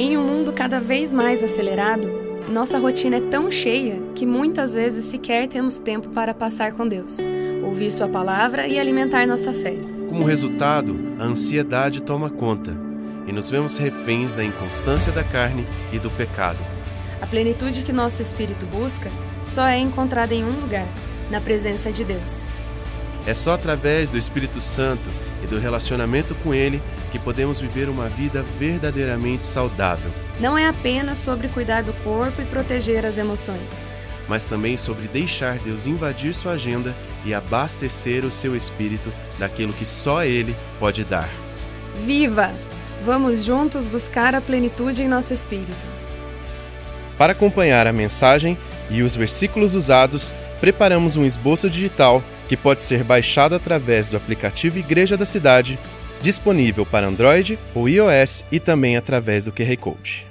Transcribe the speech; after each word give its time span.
Em 0.00 0.16
um 0.16 0.22
mundo 0.22 0.52
cada 0.52 0.78
vez 0.78 1.12
mais 1.12 1.42
acelerado, 1.42 2.08
nossa 2.48 2.78
rotina 2.78 3.16
é 3.16 3.20
tão 3.20 3.50
cheia 3.50 4.00
que 4.14 4.24
muitas 4.24 4.72
vezes 4.72 5.04
sequer 5.06 5.48
temos 5.48 5.76
tempo 5.76 6.10
para 6.10 6.32
passar 6.32 6.72
com 6.72 6.86
Deus, 6.86 7.18
ouvir 7.64 7.90
Sua 7.90 8.06
palavra 8.06 8.68
e 8.68 8.78
alimentar 8.78 9.26
nossa 9.26 9.52
fé. 9.52 9.74
Como 10.08 10.24
resultado, 10.24 10.96
a 11.18 11.24
ansiedade 11.24 12.00
toma 12.00 12.30
conta 12.30 12.76
e 13.26 13.32
nos 13.32 13.50
vemos 13.50 13.76
reféns 13.76 14.36
da 14.36 14.44
inconstância 14.44 15.10
da 15.10 15.24
carne 15.24 15.66
e 15.92 15.98
do 15.98 16.10
pecado. 16.10 16.64
A 17.20 17.26
plenitude 17.26 17.82
que 17.82 17.92
nosso 17.92 18.22
espírito 18.22 18.66
busca 18.66 19.10
só 19.48 19.66
é 19.66 19.78
encontrada 19.78 20.32
em 20.32 20.44
um 20.44 20.60
lugar 20.60 20.86
na 21.28 21.40
presença 21.40 21.90
de 21.90 22.04
Deus. 22.04 22.48
É 23.26 23.34
só 23.34 23.54
através 23.54 24.08
do 24.08 24.16
Espírito 24.16 24.60
Santo 24.60 25.10
e 25.42 25.46
do 25.48 25.58
relacionamento 25.58 26.36
com 26.36 26.54
Ele 26.54 26.80
que 27.10 27.18
podemos 27.18 27.58
viver 27.58 27.88
uma 27.88 28.08
vida 28.08 28.42
verdadeiramente 28.58 29.46
saudável. 29.46 30.10
Não 30.40 30.56
é 30.56 30.66
apenas 30.66 31.18
sobre 31.18 31.48
cuidar 31.48 31.82
do 31.82 31.92
corpo 32.04 32.40
e 32.40 32.44
proteger 32.44 33.04
as 33.04 33.18
emoções, 33.18 33.76
mas 34.28 34.46
também 34.46 34.76
sobre 34.76 35.08
deixar 35.08 35.58
Deus 35.58 35.86
invadir 35.86 36.34
sua 36.34 36.52
agenda 36.52 36.94
e 37.24 37.34
abastecer 37.34 38.24
o 38.24 38.30
seu 38.30 38.54
espírito 38.54 39.12
daquilo 39.38 39.72
que 39.72 39.86
só 39.86 40.24
Ele 40.24 40.54
pode 40.78 41.04
dar. 41.04 41.28
Viva! 42.04 42.52
Vamos 43.04 43.44
juntos 43.44 43.86
buscar 43.86 44.34
a 44.34 44.40
plenitude 44.40 45.02
em 45.02 45.08
nosso 45.08 45.32
espírito. 45.32 45.86
Para 47.16 47.32
acompanhar 47.32 47.86
a 47.86 47.92
mensagem 47.92 48.58
e 48.90 49.02
os 49.02 49.14
versículos 49.16 49.74
usados, 49.74 50.34
preparamos 50.60 51.16
um 51.16 51.24
esboço 51.24 51.70
digital 51.70 52.22
que 52.48 52.56
pode 52.56 52.82
ser 52.82 53.04
baixado 53.04 53.54
através 53.54 54.08
do 54.08 54.16
aplicativo 54.16 54.78
Igreja 54.78 55.16
da 55.16 55.24
Cidade, 55.24 55.78
disponível 56.22 56.84
para 56.84 57.06
Android 57.06 57.58
ou 57.74 57.88
iOS 57.88 58.44
e 58.50 58.58
também 58.58 58.96
através 58.96 59.44
do 59.44 59.52
QR 59.52 59.76
Code. 59.78 60.26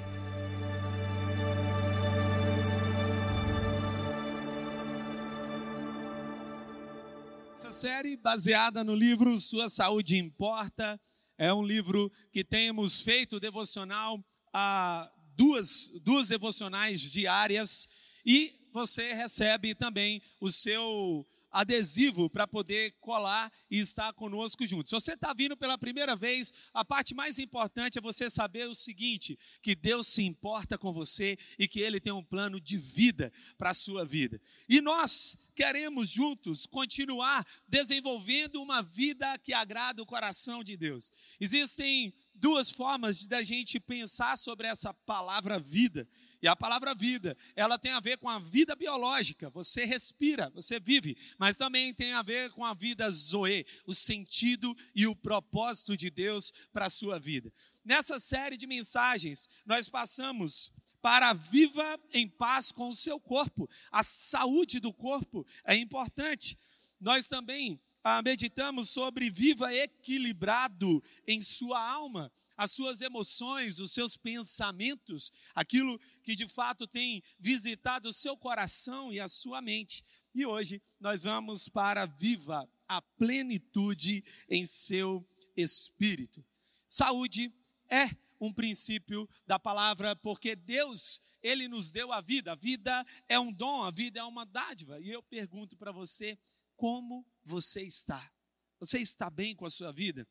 Essa 7.54 7.72
série 7.72 8.16
baseada 8.16 8.84
no 8.84 8.94
livro 8.94 9.38
Sua 9.40 9.68
Saúde 9.68 10.16
Importa 10.16 11.00
é 11.36 11.52
um 11.52 11.62
livro 11.62 12.10
que 12.32 12.44
temos 12.44 13.00
feito 13.00 13.40
devocional 13.40 14.22
a 14.52 15.10
duas, 15.36 15.90
duas 16.02 16.28
devocionais 16.28 17.00
diárias 17.00 17.86
e 18.26 18.52
você 18.72 19.14
recebe 19.14 19.74
também 19.74 20.20
o 20.40 20.50
seu 20.50 21.26
adesivo 21.50 22.28
para 22.28 22.46
poder 22.46 22.94
colar 23.00 23.50
e 23.70 23.78
estar 23.78 24.12
conosco 24.12 24.66
junto. 24.66 24.88
Se 24.88 24.94
você 24.94 25.12
está 25.12 25.32
vindo 25.32 25.56
pela 25.56 25.78
primeira 25.78 26.14
vez, 26.14 26.52
a 26.72 26.84
parte 26.84 27.14
mais 27.14 27.38
importante 27.38 27.98
é 27.98 28.00
você 28.00 28.28
saber 28.30 28.68
o 28.68 28.74
seguinte: 28.74 29.38
que 29.62 29.74
Deus 29.74 30.08
se 30.08 30.22
importa 30.22 30.78
com 30.78 30.92
você 30.92 31.38
e 31.58 31.66
que 31.66 31.80
Ele 31.80 32.00
tem 32.00 32.12
um 32.12 32.24
plano 32.24 32.60
de 32.60 32.76
vida 32.76 33.32
para 33.56 33.70
a 33.70 33.74
sua 33.74 34.04
vida. 34.04 34.40
E 34.68 34.80
nós 34.80 35.36
queremos 35.54 36.08
juntos 36.08 36.66
continuar 36.66 37.46
desenvolvendo 37.66 38.62
uma 38.62 38.82
vida 38.82 39.38
que 39.38 39.52
agrada 39.52 40.02
o 40.02 40.06
coração 40.06 40.62
de 40.62 40.76
Deus. 40.76 41.10
Existem 41.40 42.14
duas 42.34 42.70
formas 42.70 43.26
da 43.26 43.42
gente 43.42 43.80
pensar 43.80 44.38
sobre 44.38 44.66
essa 44.66 44.94
palavra 44.94 45.58
vida. 45.58 46.08
E 46.40 46.46
a 46.46 46.54
palavra 46.54 46.94
vida, 46.94 47.36
ela 47.56 47.78
tem 47.78 47.92
a 47.92 48.00
ver 48.00 48.18
com 48.18 48.28
a 48.28 48.38
vida 48.38 48.76
biológica. 48.76 49.50
Você 49.50 49.84
respira, 49.84 50.50
você 50.50 50.78
vive, 50.78 51.16
mas 51.36 51.56
também 51.56 51.92
tem 51.92 52.12
a 52.12 52.22
ver 52.22 52.50
com 52.50 52.64
a 52.64 52.74
vida 52.74 53.10
zoe, 53.10 53.66
o 53.86 53.94
sentido 53.94 54.74
e 54.94 55.06
o 55.06 55.16
propósito 55.16 55.96
de 55.96 56.10
Deus 56.10 56.52
para 56.72 56.86
a 56.86 56.90
sua 56.90 57.18
vida. 57.18 57.52
Nessa 57.84 58.20
série 58.20 58.56
de 58.56 58.66
mensagens, 58.66 59.48
nós 59.66 59.88
passamos 59.88 60.70
para 61.00 61.32
viva 61.32 61.98
em 62.12 62.28
paz 62.28 62.70
com 62.70 62.88
o 62.88 62.94
seu 62.94 63.18
corpo. 63.18 63.68
A 63.90 64.02
saúde 64.02 64.78
do 64.78 64.92
corpo 64.92 65.46
é 65.64 65.74
importante. 65.74 66.58
Nós 67.00 67.28
também 67.28 67.80
ah, 68.04 68.22
meditamos 68.22 68.90
sobre 68.90 69.30
viva 69.30 69.72
equilibrado 69.74 71.02
em 71.26 71.40
sua 71.40 71.80
alma 71.80 72.30
as 72.58 72.72
suas 72.72 73.00
emoções, 73.00 73.78
os 73.78 73.92
seus 73.92 74.16
pensamentos, 74.16 75.32
aquilo 75.54 75.96
que 76.24 76.34
de 76.34 76.48
fato 76.48 76.88
tem 76.88 77.22
visitado 77.38 78.08
o 78.08 78.12
seu 78.12 78.36
coração 78.36 79.12
e 79.12 79.20
a 79.20 79.28
sua 79.28 79.62
mente. 79.62 80.04
E 80.34 80.44
hoje 80.44 80.82
nós 80.98 81.22
vamos 81.22 81.68
para 81.68 82.04
Viva 82.04 82.68
a 82.88 83.00
plenitude 83.00 84.24
em 84.50 84.66
seu 84.66 85.24
espírito. 85.56 86.44
Saúde 86.88 87.54
é 87.88 88.10
um 88.40 88.52
princípio 88.52 89.28
da 89.46 89.58
palavra, 89.58 90.16
porque 90.16 90.56
Deus, 90.56 91.20
Ele 91.40 91.68
nos 91.68 91.92
deu 91.92 92.12
a 92.12 92.20
vida. 92.20 92.52
A 92.52 92.56
vida 92.56 93.06
é 93.28 93.38
um 93.38 93.52
dom, 93.52 93.84
a 93.84 93.90
vida 93.92 94.18
é 94.18 94.24
uma 94.24 94.44
dádiva. 94.44 95.00
E 95.00 95.10
eu 95.10 95.22
pergunto 95.22 95.76
para 95.76 95.92
você, 95.92 96.36
como 96.76 97.24
você 97.44 97.82
está? 97.82 98.32
Você 98.80 98.98
está 98.98 99.30
bem 99.30 99.54
com 99.54 99.64
a 99.64 99.70
sua 99.70 99.92
vida? 99.92 100.26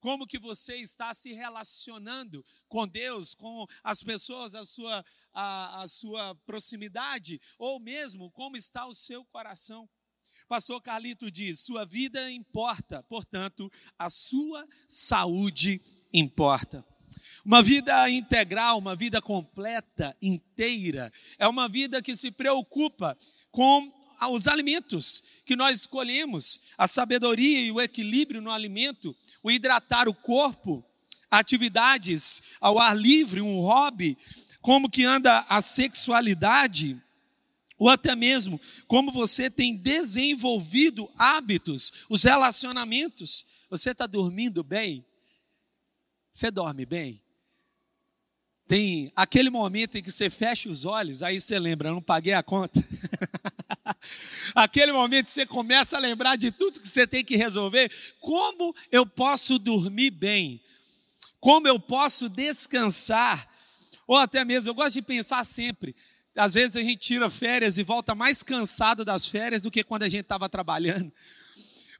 Como 0.00 0.26
que 0.26 0.38
você 0.38 0.76
está 0.76 1.14
se 1.14 1.32
relacionando 1.32 2.44
com 2.66 2.88
Deus, 2.88 3.34
com 3.34 3.66
as 3.84 4.02
pessoas, 4.02 4.54
a 4.54 4.64
sua, 4.64 5.04
a, 5.32 5.82
a 5.82 5.88
sua 5.88 6.34
proximidade, 6.46 7.40
ou 7.58 7.78
mesmo 7.78 8.30
como 8.32 8.56
está 8.56 8.86
o 8.86 8.94
seu 8.94 9.24
coração. 9.26 9.88
Pastor 10.48 10.82
Carlito 10.82 11.30
diz: 11.30 11.60
sua 11.60 11.84
vida 11.84 12.30
importa, 12.30 13.04
portanto, 13.04 13.70
a 13.96 14.10
sua 14.10 14.66
saúde 14.88 15.80
importa. 16.12 16.84
Uma 17.44 17.62
vida 17.62 18.08
integral, 18.10 18.78
uma 18.78 18.94
vida 18.94 19.20
completa, 19.20 20.16
inteira, 20.20 21.12
é 21.38 21.46
uma 21.46 21.68
vida 21.68 22.02
que 22.02 22.16
se 22.16 22.30
preocupa 22.30 23.16
com 23.50 23.99
os 24.28 24.46
alimentos 24.46 25.22
que 25.44 25.56
nós 25.56 25.80
escolhemos, 25.80 26.60
a 26.76 26.86
sabedoria 26.86 27.60
e 27.60 27.72
o 27.72 27.80
equilíbrio 27.80 28.40
no 28.40 28.50
alimento, 28.50 29.16
o 29.42 29.50
hidratar 29.50 30.08
o 30.08 30.14
corpo, 30.14 30.84
atividades 31.30 32.42
ao 32.60 32.78
ar 32.78 32.96
livre, 32.96 33.40
um 33.40 33.60
hobby, 33.60 34.18
como 34.60 34.90
que 34.90 35.04
anda 35.04 35.44
a 35.48 35.62
sexualidade, 35.62 37.00
ou 37.78 37.88
até 37.88 38.14
mesmo 38.14 38.60
como 38.86 39.10
você 39.10 39.50
tem 39.50 39.74
desenvolvido 39.74 41.10
hábitos, 41.16 41.92
os 42.10 42.24
relacionamentos. 42.24 43.46
Você 43.70 43.92
está 43.92 44.06
dormindo 44.06 44.62
bem? 44.62 45.04
Você 46.30 46.50
dorme 46.50 46.84
bem? 46.84 47.22
Tem 48.66 49.10
aquele 49.16 49.50
momento 49.50 49.96
em 49.96 50.02
que 50.02 50.12
você 50.12 50.30
fecha 50.30 50.68
os 50.68 50.84
olhos, 50.84 51.22
aí 51.22 51.40
você 51.40 51.58
lembra, 51.58 51.90
não 51.90 52.02
paguei 52.02 52.34
a 52.34 52.42
conta. 52.42 52.80
Aquele 54.54 54.92
momento 54.92 55.28
você 55.28 55.46
começa 55.46 55.96
a 55.96 56.00
lembrar 56.00 56.36
de 56.36 56.50
tudo 56.50 56.80
que 56.80 56.88
você 56.88 57.06
tem 57.06 57.24
que 57.24 57.36
resolver. 57.36 57.90
Como 58.18 58.74
eu 58.90 59.06
posso 59.06 59.58
dormir 59.58 60.10
bem? 60.10 60.62
Como 61.38 61.66
eu 61.66 61.78
posso 61.78 62.28
descansar? 62.28 63.48
Ou 64.06 64.16
até 64.16 64.44
mesmo, 64.44 64.70
eu 64.70 64.74
gosto 64.74 64.94
de 64.94 65.02
pensar 65.02 65.44
sempre. 65.44 65.94
Às 66.36 66.54
vezes 66.54 66.76
a 66.76 66.82
gente 66.82 66.98
tira 66.98 67.28
férias 67.28 67.78
e 67.78 67.82
volta 67.82 68.14
mais 68.14 68.42
cansado 68.42 69.04
das 69.04 69.26
férias 69.26 69.62
do 69.62 69.70
que 69.70 69.82
quando 69.84 70.04
a 70.04 70.08
gente 70.08 70.22
estava 70.22 70.48
trabalhando. 70.48 71.12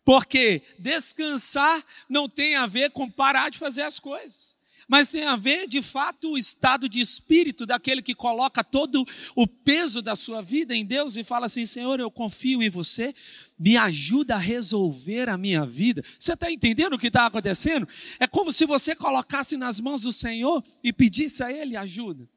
Porque 0.04 0.62
descansar 0.78 1.82
não 2.08 2.28
tem 2.28 2.56
a 2.56 2.66
ver 2.66 2.90
com 2.90 3.10
parar 3.10 3.50
de 3.50 3.58
fazer 3.58 3.82
as 3.82 3.98
coisas 3.98 4.59
mas 4.90 5.12
tem 5.12 5.22
a 5.22 5.36
ver 5.36 5.68
de 5.68 5.80
fato 5.80 6.32
o 6.32 6.36
estado 6.36 6.88
de 6.88 6.98
espírito 6.98 7.64
daquele 7.64 8.02
que 8.02 8.12
coloca 8.12 8.64
todo 8.64 9.06
o 9.36 9.46
peso 9.46 10.02
da 10.02 10.16
sua 10.16 10.42
vida 10.42 10.74
em 10.74 10.84
Deus 10.84 11.16
e 11.16 11.22
fala 11.22 11.46
assim: 11.46 11.64
Senhor, 11.64 12.00
eu 12.00 12.10
confio 12.10 12.60
em 12.60 12.68
você, 12.68 13.14
me 13.56 13.76
ajuda 13.76 14.34
a 14.34 14.38
resolver 14.38 15.28
a 15.28 15.38
minha 15.38 15.64
vida. 15.64 16.02
Você 16.18 16.32
está 16.32 16.50
entendendo 16.50 16.94
o 16.94 16.98
que 16.98 17.06
está 17.06 17.26
acontecendo? 17.26 17.88
É 18.18 18.26
como 18.26 18.52
se 18.52 18.66
você 18.66 18.96
colocasse 18.96 19.56
nas 19.56 19.78
mãos 19.78 20.00
do 20.00 20.10
Senhor 20.10 20.60
e 20.82 20.92
pedisse 20.92 21.44
a 21.44 21.52
Ele 21.52 21.76
ajuda. 21.76 22.28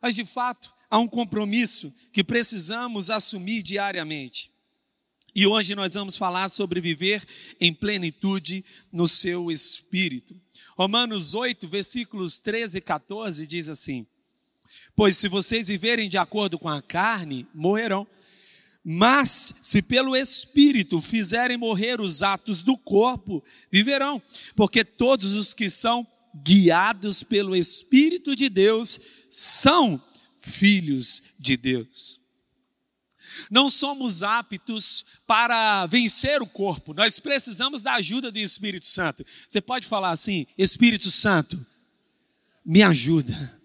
Mas 0.00 0.14
de 0.14 0.24
fato, 0.24 0.72
há 0.88 1.00
um 1.00 1.08
compromisso 1.08 1.92
que 2.12 2.22
precisamos 2.22 3.10
assumir 3.10 3.60
diariamente. 3.60 4.52
E 5.34 5.46
hoje 5.48 5.74
nós 5.74 5.94
vamos 5.94 6.16
falar 6.16 6.48
sobre 6.48 6.80
viver 6.80 7.26
em 7.60 7.72
plenitude 7.72 8.64
no 8.92 9.08
seu 9.08 9.50
espírito. 9.50 10.40
Romanos 10.82 11.32
8, 11.32 11.68
versículos 11.68 12.40
13 12.40 12.78
e 12.78 12.80
14 12.80 13.46
diz 13.46 13.68
assim: 13.68 14.04
Pois 14.96 15.16
se 15.16 15.28
vocês 15.28 15.68
viverem 15.68 16.08
de 16.08 16.18
acordo 16.18 16.58
com 16.58 16.68
a 16.68 16.82
carne, 16.82 17.46
morrerão. 17.54 18.04
Mas 18.82 19.54
se 19.62 19.80
pelo 19.80 20.16
Espírito 20.16 21.00
fizerem 21.00 21.56
morrer 21.56 22.00
os 22.00 22.20
atos 22.20 22.64
do 22.64 22.76
corpo, 22.76 23.44
viverão. 23.70 24.20
Porque 24.56 24.84
todos 24.84 25.34
os 25.34 25.54
que 25.54 25.70
são 25.70 26.04
guiados 26.44 27.22
pelo 27.22 27.54
Espírito 27.54 28.34
de 28.34 28.48
Deus 28.48 28.98
são 29.30 30.02
filhos 30.40 31.22
de 31.38 31.56
Deus 31.56 32.21
não 33.50 33.68
somos 33.68 34.22
aptos 34.22 35.04
para 35.26 35.86
vencer 35.86 36.42
o 36.42 36.46
corpo, 36.46 36.94
nós 36.94 37.18
precisamos 37.18 37.82
da 37.82 37.94
ajuda 37.94 38.30
do 38.30 38.38
Espírito 38.38 38.86
Santo. 38.86 39.24
Você 39.48 39.60
pode 39.60 39.86
falar 39.86 40.10
assim: 40.10 40.46
Espírito 40.56 41.10
Santo, 41.10 41.64
me 42.64 42.82
ajuda. 42.82 43.60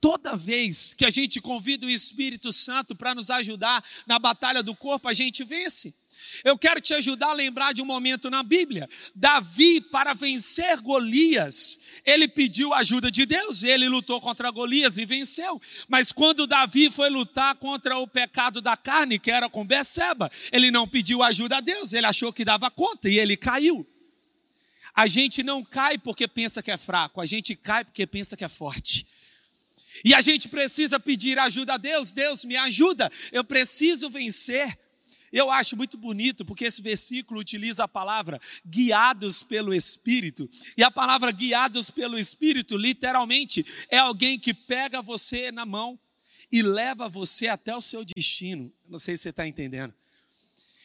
Toda 0.00 0.36
vez 0.36 0.94
que 0.94 1.04
a 1.04 1.10
gente 1.10 1.40
convida 1.40 1.86
o 1.86 1.90
Espírito 1.90 2.52
Santo 2.52 2.94
para 2.94 3.14
nos 3.14 3.30
ajudar 3.30 3.84
na 4.04 4.18
batalha 4.18 4.62
do 4.62 4.74
corpo, 4.74 5.08
a 5.08 5.12
gente 5.12 5.44
vence. 5.44 5.94
Eu 6.44 6.58
quero 6.58 6.80
te 6.80 6.94
ajudar 6.94 7.30
a 7.30 7.34
lembrar 7.34 7.72
de 7.72 7.82
um 7.82 7.84
momento 7.84 8.30
na 8.30 8.42
Bíblia. 8.42 8.88
Davi, 9.14 9.80
para 9.80 10.14
vencer 10.14 10.80
Golias, 10.80 11.78
ele 12.04 12.26
pediu 12.28 12.72
ajuda 12.74 13.10
de 13.10 13.26
Deus, 13.26 13.62
ele 13.62 13.88
lutou 13.88 14.20
contra 14.20 14.50
Golias 14.50 14.98
e 14.98 15.04
venceu. 15.04 15.60
Mas 15.88 16.12
quando 16.12 16.46
Davi 16.46 16.90
foi 16.90 17.10
lutar 17.10 17.54
contra 17.56 17.98
o 17.98 18.06
pecado 18.06 18.60
da 18.60 18.76
carne, 18.76 19.18
que 19.18 19.30
era 19.30 19.48
com 19.48 19.66
Beceba, 19.66 20.30
ele 20.50 20.70
não 20.70 20.88
pediu 20.88 21.22
ajuda 21.22 21.58
a 21.58 21.60
Deus, 21.60 21.92
ele 21.92 22.06
achou 22.06 22.32
que 22.32 22.44
dava 22.44 22.70
conta 22.70 23.08
e 23.08 23.18
ele 23.18 23.36
caiu. 23.36 23.86
A 24.94 25.06
gente 25.06 25.42
não 25.42 25.64
cai 25.64 25.96
porque 25.96 26.28
pensa 26.28 26.62
que 26.62 26.70
é 26.70 26.76
fraco, 26.76 27.20
a 27.20 27.26
gente 27.26 27.54
cai 27.54 27.84
porque 27.84 28.06
pensa 28.06 28.36
que 28.36 28.44
é 28.44 28.48
forte. 28.48 29.06
E 30.04 30.14
a 30.14 30.20
gente 30.20 30.48
precisa 30.48 30.98
pedir 30.98 31.38
ajuda 31.38 31.74
a 31.74 31.76
Deus. 31.76 32.12
Deus 32.12 32.44
me 32.44 32.56
ajuda. 32.56 33.10
Eu 33.30 33.44
preciso 33.44 34.10
vencer. 34.10 34.76
Eu 35.32 35.50
acho 35.50 35.76
muito 35.76 35.96
bonito 35.96 36.44
porque 36.44 36.66
esse 36.66 36.82
versículo 36.82 37.40
utiliza 37.40 37.84
a 37.84 37.88
palavra 37.88 38.40
guiados 38.66 39.42
pelo 39.42 39.72
Espírito. 39.72 40.48
E 40.76 40.84
a 40.84 40.90
palavra 40.90 41.32
guiados 41.32 41.88
pelo 41.90 42.18
Espírito, 42.18 42.76
literalmente, 42.76 43.64
é 43.88 43.96
alguém 43.98 44.38
que 44.38 44.52
pega 44.52 45.00
você 45.00 45.50
na 45.50 45.64
mão 45.64 45.98
e 46.50 46.60
leva 46.60 47.08
você 47.08 47.48
até 47.48 47.74
o 47.74 47.80
seu 47.80 48.04
destino. 48.04 48.70
Não 48.86 48.98
sei 48.98 49.16
se 49.16 49.22
você 49.22 49.30
está 49.30 49.46
entendendo. 49.46 49.94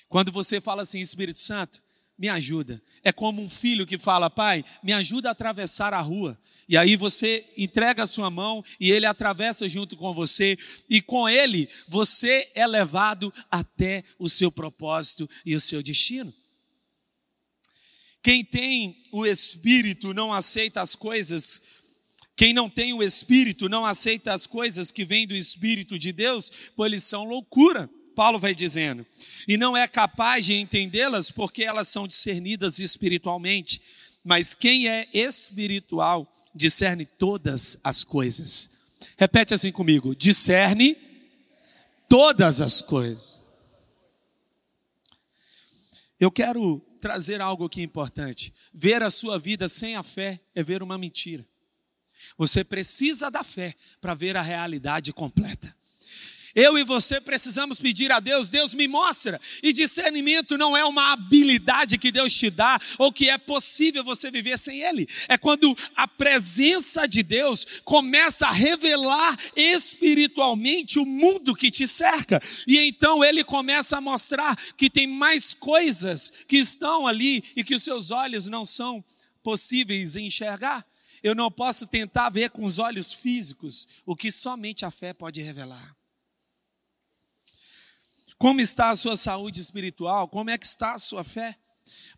Quando 0.07 0.31
você 0.31 0.61
fala 0.61 0.83
assim, 0.83 1.01
Espírito 1.01 1.39
Santo, 1.39 1.83
me 2.17 2.27
ajuda. 2.29 2.81
É 3.03 3.11
como 3.11 3.41
um 3.41 3.49
filho 3.49 3.85
que 3.85 3.97
fala, 3.97 4.29
pai, 4.29 4.65
me 4.83 4.91
ajuda 4.91 5.29
a 5.29 5.31
atravessar 5.31 5.93
a 5.93 6.01
rua. 6.01 6.37
E 6.67 6.75
aí 6.75 6.95
você 6.95 7.45
entrega 7.55 8.03
a 8.03 8.07
sua 8.07 8.29
mão 8.29 8.63
e 8.79 8.91
ele 8.91 9.05
atravessa 9.05 9.69
junto 9.69 9.95
com 9.95 10.13
você, 10.13 10.57
e 10.89 11.01
com 11.01 11.29
ele 11.29 11.69
você 11.87 12.49
é 12.55 12.65
levado 12.65 13.33
até 13.51 14.03
o 14.17 14.27
seu 14.27 14.51
propósito 14.51 15.29
e 15.45 15.55
o 15.55 15.61
seu 15.61 15.81
destino. 15.83 16.33
Quem 18.21 18.43
tem 18.43 19.03
o 19.11 19.25
Espírito 19.25 20.13
não 20.13 20.33
aceita 20.33 20.81
as 20.81 20.95
coisas, 20.95 21.61
quem 22.35 22.53
não 22.53 22.69
tem 22.69 22.93
o 22.93 23.01
Espírito 23.01 23.69
não 23.69 23.85
aceita 23.85 24.33
as 24.33 24.45
coisas 24.45 24.91
que 24.91 25.05
vêm 25.05 25.25
do 25.25 25.35
Espírito 25.35 25.97
de 25.97 26.11
Deus, 26.11 26.51
pois 26.75 26.91
eles 26.91 27.03
são 27.03 27.23
loucura. 27.23 27.89
Paulo 28.17 28.39
vai 28.39 28.55
dizendo, 28.55 29.05
e 29.47 29.57
não 29.57 29.77
é 29.77 29.87
capaz 29.87 30.43
de 30.43 30.55
entendê-las 30.55 31.29
porque 31.29 31.63
elas 31.63 31.87
são 31.87 32.07
discernidas 32.07 32.79
espiritualmente. 32.79 33.79
Mas 34.23 34.55
quem 34.55 34.89
é 34.89 35.07
espiritual 35.13 36.27
discerne 36.51 37.05
todas 37.05 37.77
as 37.83 38.03
coisas. 38.03 38.71
Repete 39.17 39.53
assim 39.53 39.71
comigo: 39.71 40.15
discerne 40.15 40.97
todas 42.09 42.59
as 42.59 42.81
coisas. 42.81 43.43
Eu 46.19 46.31
quero 46.31 46.79
trazer 46.99 47.39
algo 47.39 47.65
aqui 47.65 47.83
importante. 47.83 48.51
Ver 48.73 49.03
a 49.03 49.11
sua 49.11 49.37
vida 49.37 49.69
sem 49.69 49.95
a 49.95 50.01
fé 50.01 50.39
é 50.55 50.63
ver 50.63 50.81
uma 50.81 50.97
mentira. 50.97 51.45
Você 52.35 52.63
precisa 52.63 53.29
da 53.29 53.43
fé 53.43 53.75
para 54.01 54.15
ver 54.15 54.35
a 54.35 54.41
realidade 54.41 55.13
completa. 55.13 55.77
Eu 56.57 56.75
e 56.75 56.83
você 56.83 57.21
precisamos 57.21 57.77
pedir 57.77 58.12
a 58.12 58.19
Deus, 58.19 58.50
Deus 58.50 58.74
me 58.74 58.88
mostra. 58.88 59.39
E 59.62 59.71
discernimento 59.71 60.57
não 60.57 60.75
é 60.75 60.83
uma 60.83 61.13
habilidade 61.13 62.00
que 62.00 62.12
Deus 62.12 62.33
te 62.33 62.50
dá 62.50 62.80
ou 62.98 63.13
que 63.13 63.30
é 63.30 63.38
possível 63.38 64.04
você 64.04 64.31
viver 64.31 64.57
sem 64.57 64.81
Ele. 64.81 65.07
É 65.27 65.38
quando 65.38 65.77
a 65.95 66.07
presença 66.07 67.07
de 67.07 67.21
Deus 67.21 67.63
começa 67.86 68.48
a 68.48 68.51
revelar 68.51 69.38
espiritualmente 69.56 70.98
o 70.98 71.06
mundo 71.06 71.54
que 71.54 71.69
te 71.69 71.88
cerca. 71.88 72.42
E 72.65 72.80
então 72.80 73.24
Ele 73.24 73.44
começa 73.44 73.95
a 73.95 74.01
mostrar 74.01 74.56
que 74.75 74.89
tem 74.89 75.06
mais 75.06 75.53
coisas 75.53 76.33
que 76.48 76.57
estão 76.57 77.06
ali 77.06 77.44
e 77.56 77.63
que 77.63 77.75
os 77.75 77.83
seus 77.83 78.10
olhos 78.10 78.48
não 78.48 78.65
são 78.65 79.06
possíveis 79.44 80.13
de 80.13 80.24
enxergar. 80.24 80.83
Eu 81.21 81.36
não 81.36 81.51
posso 81.51 81.86
tentar 81.86 82.30
ver 82.30 82.50
com 82.50 82.63
os 82.63 82.80
olhos 82.80 83.13
físicos 83.13 83.88
o 84.07 84.15
que 84.15 84.31
somente 84.31 84.86
a 84.86 84.89
fé 84.89 85.13
pode 85.13 85.39
revelar. 85.44 85.96
Como 88.38 88.62
está 88.62 88.92
a 88.92 88.95
sua 88.95 89.18
saúde 89.18 89.60
espiritual? 89.60 90.28
Como 90.28 90.50
é 90.50 90.57
que 90.57 90.66
está 90.66 90.94
a 90.94 91.00
sua 91.00 91.24
fé? 91.24 91.56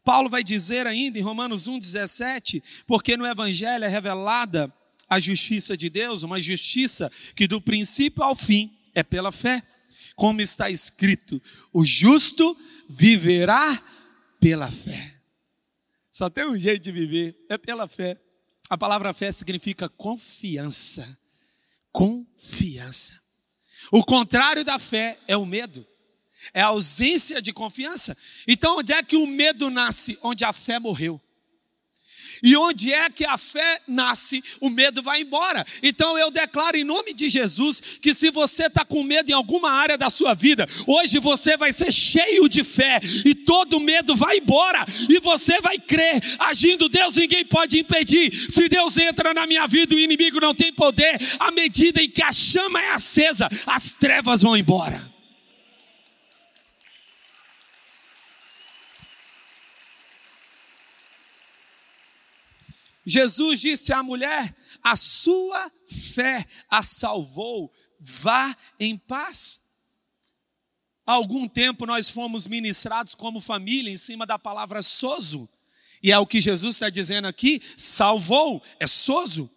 Paulo 0.04 0.30
vai 0.30 0.44
dizer 0.44 0.86
ainda 0.86 1.18
em 1.18 1.22
Romanos 1.22 1.68
1,17: 1.68 2.62
porque 2.86 3.16
no 3.16 3.26
Evangelho 3.26 3.86
é 3.86 3.88
revelada 3.88 4.74
a 5.10 5.18
justiça 5.18 5.78
de 5.78 5.90
Deus, 5.90 6.24
uma 6.24 6.40
justiça 6.40 7.12
que 7.36 7.48
do 7.48 7.62
princípio 7.62 8.24
ao 8.24 8.36
fim 8.36 8.76
é 8.94 9.02
pela 9.02 9.32
fé. 9.32 9.64
Como 10.16 10.42
está 10.42 10.70
escrito: 10.70 11.42
o 11.72 11.86
justo 11.86 12.58
viverá 12.90 13.82
pela 14.42 14.70
fé. 14.70 15.16
Só 16.12 16.30
tem 16.30 16.46
um 16.46 16.60
jeito 16.60 16.84
de 16.84 16.92
viver, 16.92 17.38
é 17.48 17.58
pela 17.58 17.88
fé. 17.88 18.20
A 18.70 18.78
palavra 18.78 19.14
fé 19.14 19.32
significa 19.32 19.88
confiança. 19.88 21.08
Confiança. 21.92 23.20
O 23.92 24.04
contrário 24.04 24.64
da 24.66 24.78
fé 24.78 25.18
é 25.28 25.38
o 25.38 25.46
medo 25.46 25.88
é 26.54 26.62
a 26.62 26.68
ausência 26.68 27.42
de 27.42 27.54
confiança. 27.54 28.18
Então, 28.48 28.78
onde 28.78 28.94
é 28.94 29.04
que 29.04 29.18
o 29.18 29.28
medo 29.28 29.70
nasce? 29.70 30.18
Onde 30.22 30.44
a 30.44 30.54
fé 30.54 30.80
morreu. 30.80 31.22
E 32.42 32.56
onde 32.56 32.94
é 32.94 33.10
que 33.10 33.26
a 33.26 33.38
fé 33.38 33.82
nasce, 33.88 34.44
o 34.60 34.70
medo 34.70 35.02
vai 35.02 35.22
embora. 35.22 35.66
Então 35.84 36.18
eu 36.18 36.32
declaro 36.32 36.78
em 36.78 36.84
nome 36.84 37.14
de 37.14 37.28
Jesus 37.28 37.82
que 38.02 38.14
se 38.14 38.32
você 38.32 38.68
está 38.68 38.86
com 38.86 39.04
medo 39.04 39.30
em 39.30 39.34
alguma 39.34 39.72
área 39.72 39.98
da 39.98 40.10
sua 40.10 40.34
vida, 40.34 40.68
hoje 40.88 41.20
você 41.20 41.58
vai 41.58 41.74
ser 41.74 41.92
cheio 41.92 42.48
de 42.48 42.64
fé 42.64 43.00
e 43.26 43.36
todo 43.36 43.80
medo 43.80 44.16
vai 44.16 44.38
embora 44.38 44.86
e 45.10 45.20
você 45.20 45.60
vai 45.62 45.78
crer. 45.78 46.22
Agindo 46.40 46.90
Deus, 46.90 47.16
ninguém 47.16 47.46
pode 47.46 47.80
impedir. 47.80 48.32
Se 48.50 48.70
Deus 48.70 48.98
entra 48.98 49.34
na 49.34 49.46
minha 49.46 49.68
vida, 49.68 49.96
o 49.96 50.00
inimigo 50.00 50.40
não 50.40 50.56
tem 50.56 50.72
poder. 50.72 51.20
À 51.40 51.52
medida 51.52 52.02
em 52.02 52.10
que 52.10 52.24
a 52.24 52.32
chama 52.32 52.82
é 52.82 52.92
acesa, 52.92 53.50
as 53.66 53.92
trevas 53.92 54.42
vão 54.42 54.56
embora. 54.56 55.19
Jesus 63.10 63.60
disse 63.60 63.92
à 63.92 64.04
mulher: 64.04 64.56
A 64.84 64.96
sua 64.96 65.72
fé 65.88 66.46
a 66.70 66.84
salvou, 66.84 67.74
vá 68.00 68.56
em 68.80 68.96
paz. 68.96 69.60
Há 71.08 71.14
algum 71.14 71.48
tempo 71.48 71.88
nós 71.88 72.08
fomos 72.08 72.46
ministrados 72.46 73.16
como 73.16 73.40
família 73.40 73.92
em 73.92 73.98
cima 73.98 74.28
da 74.28 74.38
palavra 74.38 74.84
sozo. 74.84 75.50
E 76.04 76.12
é 76.12 76.20
o 76.20 76.28
que 76.28 76.40
Jesus 76.40 76.76
está 76.76 76.88
dizendo 76.88 77.28
aqui: 77.28 77.60
salvou, 77.76 78.62
é 78.80 78.86
sozo. 78.86 79.50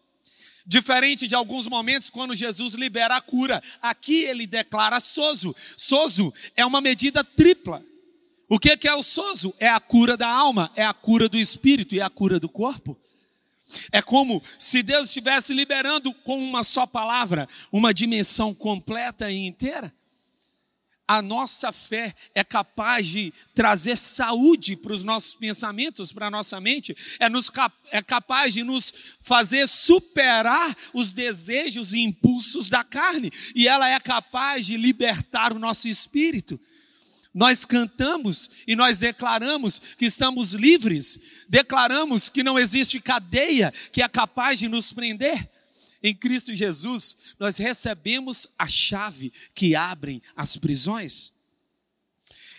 Diferente 0.65 1.29
de 1.29 1.35
alguns 1.35 1.67
momentos 1.69 2.09
quando 2.09 2.35
Jesus 2.35 2.73
libera 2.73 3.17
a 3.17 3.21
cura, 3.21 3.63
aqui 3.83 4.25
ele 4.25 4.47
declara 4.47 4.99
sozo. 4.99 5.55
Sozo 5.77 6.33
é 6.57 6.65
uma 6.65 6.81
medida 6.81 7.23
tripla. 7.23 7.85
O 8.49 8.59
que 8.59 8.89
é 8.89 8.95
o 8.95 9.03
sozo? 9.03 9.55
É 9.59 9.69
a 9.69 9.81
cura 9.81 10.17
da 10.17 10.29
alma, 10.29 10.73
é 10.75 10.85
a 10.87 10.95
cura 10.95 11.29
do 11.29 11.39
espírito 11.39 11.95
e 11.95 12.01
a 12.01 12.09
cura 12.09 12.41
do 12.41 12.49
corpo. 12.49 12.99
É 13.91 14.03
como 14.03 14.43
se 14.59 14.83
Deus 14.83 15.07
estivesse 15.07 15.53
liberando 15.53 16.13
com 16.13 16.39
uma 16.39 16.63
só 16.63 16.87
palavra 16.87 17.49
uma 17.71 17.93
dimensão 17.93 18.55
completa 18.55 19.31
e 19.31 19.47
inteira. 19.47 19.93
A 21.07 21.21
nossa 21.21 21.73
fé 21.73 22.15
é 22.35 22.43
capaz 22.43 23.07
de 23.07 23.35
trazer 23.55 23.99
saúde 23.99 24.77
para 24.77 24.93
os 24.93 25.05
nossos 25.05 25.35
pensamentos, 25.35 26.13
para 26.13 26.29
a 26.29 26.31
nossa 26.31 26.61
mente, 26.61 26.97
é, 27.19 27.29
nos, 27.29 27.51
é 27.91 28.01
capaz 28.01 28.55
de 28.55 28.63
nos 28.63 28.95
fazer 29.21 29.67
superar 29.67 30.75
os 30.95 31.11
desejos 31.11 31.93
e 31.93 31.99
impulsos 32.01 32.71
da 32.71 32.85
carne, 32.85 33.31
e 33.55 33.69
ela 33.69 33.89
é 33.89 33.99
capaz 34.01 34.65
de 34.65 34.77
libertar 34.77 35.53
o 35.53 35.59
nosso 35.59 35.89
espírito. 35.89 36.59
Nós 37.35 37.65
cantamos 37.65 38.51
e 38.67 38.77
nós 38.77 38.99
declaramos 38.99 39.81
que 39.97 40.05
estamos 40.05 40.53
livres, 40.53 41.19
declaramos 41.53 42.31
que 42.31 42.43
não 42.43 42.59
existe 42.59 42.99
cadeia 42.99 43.71
que 43.93 44.01
é 44.01 44.09
capaz 44.09 44.59
de 44.59 44.69
nos 44.69 44.91
prender. 44.91 45.51
Em 46.03 46.15
Cristo 46.15 46.57
Jesus, 46.57 47.15
nós 47.39 47.59
recebemos 47.59 48.49
a 48.59 48.67
chave 48.67 49.31
que 49.55 49.77
abre 49.77 50.23
as 50.35 50.57
prisões. 50.57 51.31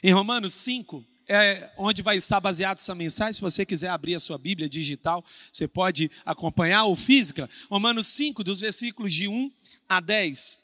Em 0.03 0.13
Romanos 0.13 0.53
5, 0.53 1.03
é 1.27 1.71
onde 1.75 2.03
vai 2.03 2.17
estar 2.17 2.39
baseada 2.39 2.79
essa 2.79 2.93
mensagem. 2.93 3.33
Se 3.33 3.41
você 3.41 3.65
quiser 3.65 3.89
abrir 3.89 4.13
a 4.13 4.19
sua 4.19 4.37
Bíblia 4.37 4.69
digital, 4.69 5.25
você 5.51 5.67
pode 5.67 6.11
acompanhar 6.23 6.83
ou 6.83 6.95
física. 6.95 7.49
Romanos 7.71 8.05
5, 8.05 8.43
dos 8.43 8.61
versículos 8.61 9.11
de 9.11 9.27
1 9.27 9.51
a 9.89 9.99
10. 10.01 10.59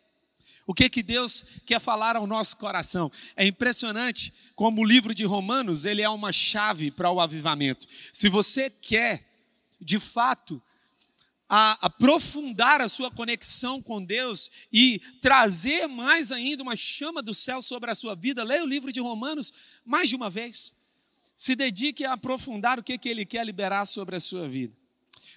O 0.69 0.73
que 0.75 0.88
que 0.88 1.01
Deus 1.01 1.43
quer 1.65 1.79
falar 1.79 2.15
ao 2.15 2.27
nosso 2.27 2.55
coração? 2.57 3.11
É 3.35 3.43
impressionante 3.43 4.31
como 4.55 4.81
o 4.81 4.85
livro 4.85 5.15
de 5.15 5.25
Romanos, 5.25 5.83
ele 5.83 6.03
é 6.03 6.07
uma 6.07 6.31
chave 6.31 6.91
para 6.91 7.09
o 7.09 7.19
avivamento. 7.19 7.88
Se 8.13 8.29
você 8.29 8.69
quer, 8.69 9.27
de 9.81 9.97
fato, 9.97 10.61
a 11.49 11.71
aprofundar 11.83 12.81
a 12.81 12.88
sua 12.88 13.09
conexão 13.09 13.81
com 13.81 13.99
Deus 14.05 14.51
e 14.71 14.99
trazer 15.23 15.88
mais 15.88 16.31
ainda 16.31 16.61
uma 16.61 16.75
chama 16.75 17.23
do 17.23 17.33
céu 17.33 17.63
sobre 17.63 17.89
a 17.89 17.95
sua 17.95 18.13
vida, 18.13 18.43
leia 18.43 18.63
o 18.63 18.67
livro 18.67 18.91
de 18.91 18.99
Romanos 18.99 19.51
mais 19.83 20.07
de 20.07 20.15
uma 20.15 20.29
vez. 20.29 20.71
Se 21.35 21.55
dedique 21.55 22.05
a 22.05 22.13
aprofundar 22.13 22.77
o 22.77 22.83
que, 22.83 22.95
que 22.99 23.09
ele 23.09 23.25
quer 23.25 23.43
liberar 23.43 23.88
sobre 23.88 24.17
a 24.17 24.19
sua 24.19 24.47
vida. 24.47 24.77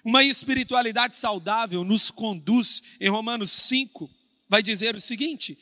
Uma 0.04 0.22
espiritualidade 0.22 1.16
saudável 1.16 1.84
nos 1.84 2.10
conduz, 2.10 2.82
em 3.00 3.08
Romanos 3.08 3.50
5, 3.50 4.10
vai 4.52 4.62
dizer 4.62 4.94
o 4.94 5.00
seguinte: 5.00 5.58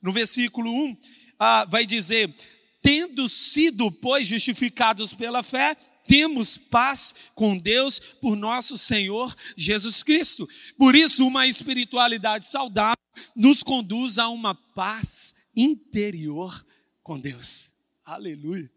no 0.00 0.12
versículo 0.12 0.72
1, 0.72 0.96
ah, 1.40 1.64
vai 1.64 1.84
dizer: 1.84 2.32
Tendo 2.80 3.28
sido, 3.28 3.90
pois, 3.90 4.28
justificados 4.28 5.12
pela 5.12 5.42
fé, 5.42 5.74
temos 6.06 6.56
paz 6.56 7.12
com 7.34 7.58
Deus 7.58 7.98
por 7.98 8.36
nosso 8.36 8.78
Senhor 8.78 9.34
Jesus 9.56 10.04
Cristo. 10.04 10.48
Por 10.76 10.94
isso, 10.94 11.26
uma 11.26 11.48
espiritualidade 11.48 12.48
saudável 12.48 12.94
nos 13.34 13.64
conduz 13.64 14.18
a 14.18 14.28
uma 14.28 14.54
paz 14.54 15.34
interior 15.56 16.64
com 17.02 17.18
Deus. 17.18 17.72
Aleluia. 18.04 18.70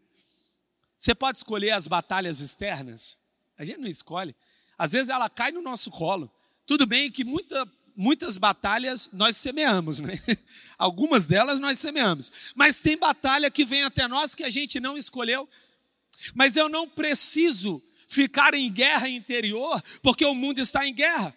Você 0.98 1.14
pode 1.14 1.38
escolher 1.38 1.70
as 1.70 1.86
batalhas 1.86 2.40
externas? 2.40 3.16
A 3.56 3.64
gente 3.64 3.78
não 3.78 3.88
escolhe. 3.88 4.34
Às 4.76 4.90
vezes 4.90 5.08
ela 5.08 5.28
cai 5.28 5.52
no 5.52 5.62
nosso 5.62 5.88
colo. 5.92 6.28
Tudo 6.66 6.84
bem 6.84 7.10
que 7.10 7.24
muita, 7.24 7.64
muitas 7.96 8.38
batalhas 8.38 9.10
nós 9.12 9.36
semeamos, 9.36 10.00
né? 10.00 10.20
Algumas 10.78 11.26
delas 11.26 11.60
nós 11.60 11.78
semeamos. 11.78 12.30
Mas 12.54 12.80
tem 12.80 12.96
batalha 12.96 13.50
que 13.50 13.64
vem 13.64 13.84
até 13.84 14.08
nós 14.08 14.34
que 14.34 14.44
a 14.44 14.50
gente 14.50 14.80
não 14.80 14.96
escolheu. 14.96 15.48
Mas 16.34 16.56
eu 16.56 16.68
não 16.68 16.88
preciso 16.88 17.82
ficar 18.06 18.54
em 18.54 18.70
guerra 18.70 19.08
interior, 19.08 19.82
porque 20.02 20.24
o 20.24 20.34
mundo 20.34 20.60
está 20.60 20.86
em 20.86 20.94
guerra. 20.94 21.34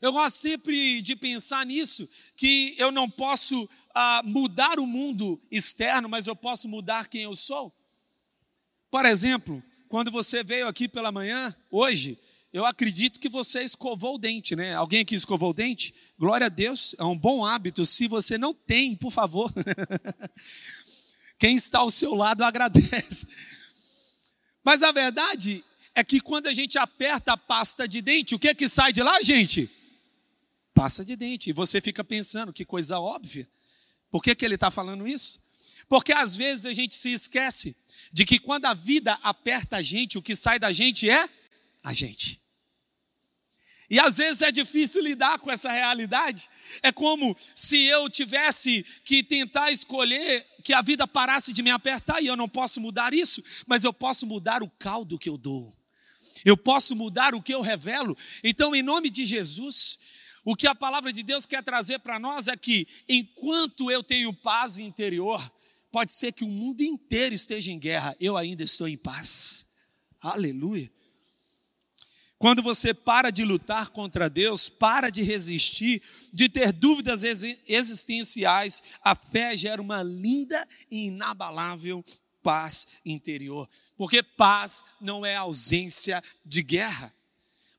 Eu 0.00 0.12
gosto 0.12 0.36
sempre 0.36 1.00
de 1.00 1.16
pensar 1.16 1.64
nisso, 1.64 2.08
que 2.36 2.74
eu 2.76 2.92
não 2.92 3.08
posso 3.08 3.68
ah, 3.94 4.20
mudar 4.24 4.78
o 4.78 4.86
mundo 4.86 5.40
externo, 5.50 6.08
mas 6.08 6.26
eu 6.26 6.36
posso 6.36 6.68
mudar 6.68 7.08
quem 7.08 7.22
eu 7.22 7.34
sou. 7.34 7.72
Por 8.90 9.06
exemplo, 9.06 9.62
quando 9.88 10.10
você 10.10 10.42
veio 10.42 10.66
aqui 10.68 10.88
pela 10.88 11.12
manhã, 11.12 11.54
hoje, 11.70 12.18
eu 12.54 12.64
acredito 12.64 13.18
que 13.18 13.28
você 13.28 13.64
escovou 13.64 14.14
o 14.14 14.18
dente, 14.18 14.54
né? 14.54 14.76
Alguém 14.76 15.00
aqui 15.00 15.16
escovou 15.16 15.50
o 15.50 15.52
dente? 15.52 15.92
Glória 16.16 16.46
a 16.46 16.48
Deus, 16.48 16.94
é 16.96 17.02
um 17.02 17.18
bom 17.18 17.44
hábito. 17.44 17.84
Se 17.84 18.06
você 18.06 18.38
não 18.38 18.54
tem, 18.54 18.94
por 18.94 19.10
favor. 19.10 19.52
Quem 21.36 21.56
está 21.56 21.80
ao 21.80 21.90
seu 21.90 22.14
lado 22.14 22.44
agradece. 22.44 23.26
Mas 24.62 24.84
a 24.84 24.92
verdade 24.92 25.64
é 25.96 26.04
que 26.04 26.20
quando 26.20 26.46
a 26.46 26.54
gente 26.54 26.78
aperta 26.78 27.32
a 27.32 27.36
pasta 27.36 27.88
de 27.88 28.00
dente, 28.00 28.36
o 28.36 28.38
que 28.38 28.46
é 28.46 28.54
que 28.54 28.68
sai 28.68 28.92
de 28.92 29.02
lá, 29.02 29.20
gente? 29.20 29.68
Pasta 30.72 31.04
de 31.04 31.16
dente. 31.16 31.50
E 31.50 31.52
você 31.52 31.80
fica 31.80 32.04
pensando, 32.04 32.52
que 32.52 32.64
coisa 32.64 33.00
óbvia. 33.00 33.48
Por 34.12 34.22
que, 34.22 34.32
que 34.32 34.44
ele 34.44 34.54
está 34.54 34.70
falando 34.70 35.08
isso? 35.08 35.40
Porque 35.88 36.12
às 36.12 36.36
vezes 36.36 36.66
a 36.66 36.72
gente 36.72 36.96
se 36.96 37.12
esquece 37.12 37.74
de 38.12 38.24
que 38.24 38.38
quando 38.38 38.66
a 38.66 38.74
vida 38.74 39.18
aperta 39.24 39.78
a 39.78 39.82
gente, 39.82 40.16
o 40.16 40.22
que 40.22 40.36
sai 40.36 40.60
da 40.60 40.70
gente 40.70 41.10
é 41.10 41.28
a 41.82 41.92
gente. 41.92 42.43
E 43.90 44.00
às 44.00 44.16
vezes 44.16 44.42
é 44.42 44.50
difícil 44.50 45.02
lidar 45.02 45.38
com 45.38 45.50
essa 45.50 45.70
realidade. 45.70 46.48
É 46.82 46.90
como 46.90 47.36
se 47.54 47.84
eu 47.84 48.08
tivesse 48.08 48.84
que 49.04 49.22
tentar 49.22 49.70
escolher 49.70 50.46
que 50.62 50.72
a 50.72 50.80
vida 50.80 51.06
parasse 51.06 51.52
de 51.52 51.62
me 51.62 51.70
apertar 51.70 52.22
e 52.22 52.26
eu 52.26 52.36
não 52.36 52.48
posso 52.48 52.80
mudar 52.80 53.12
isso, 53.12 53.42
mas 53.66 53.84
eu 53.84 53.92
posso 53.92 54.26
mudar 54.26 54.62
o 54.62 54.70
caldo 54.70 55.18
que 55.18 55.28
eu 55.28 55.36
dou. 55.36 55.74
Eu 56.44 56.56
posso 56.56 56.96
mudar 56.96 57.34
o 57.34 57.42
que 57.42 57.54
eu 57.54 57.60
revelo. 57.60 58.16
Então, 58.42 58.74
em 58.74 58.82
nome 58.82 59.10
de 59.10 59.24
Jesus, 59.24 59.98
o 60.44 60.54
que 60.54 60.66
a 60.66 60.74
palavra 60.74 61.12
de 61.12 61.22
Deus 61.22 61.46
quer 61.46 61.62
trazer 61.62 61.98
para 61.98 62.18
nós 62.18 62.48
é 62.48 62.56
que 62.56 62.86
enquanto 63.08 63.90
eu 63.90 64.02
tenho 64.02 64.32
paz 64.32 64.78
interior, 64.78 65.40
pode 65.90 66.12
ser 66.12 66.32
que 66.32 66.44
o 66.44 66.48
mundo 66.48 66.82
inteiro 66.82 67.34
esteja 67.34 67.70
em 67.70 67.78
guerra, 67.78 68.16
eu 68.20 68.36
ainda 68.36 68.62
estou 68.62 68.88
em 68.88 68.96
paz. 68.96 69.66
Aleluia. 70.20 70.90
Quando 72.38 72.62
você 72.62 72.92
para 72.92 73.30
de 73.30 73.44
lutar 73.44 73.90
contra 73.90 74.28
Deus, 74.28 74.68
para 74.68 75.10
de 75.10 75.22
resistir, 75.22 76.02
de 76.32 76.48
ter 76.48 76.72
dúvidas 76.72 77.22
existenciais, 77.66 78.82
a 79.02 79.14
fé 79.14 79.56
gera 79.56 79.80
uma 79.80 80.02
linda 80.02 80.66
e 80.90 81.06
inabalável 81.06 82.04
paz 82.42 82.86
interior. 83.04 83.68
Porque 83.96 84.22
paz 84.22 84.84
não 85.00 85.24
é 85.24 85.36
ausência 85.36 86.22
de 86.44 86.62
guerra, 86.62 87.14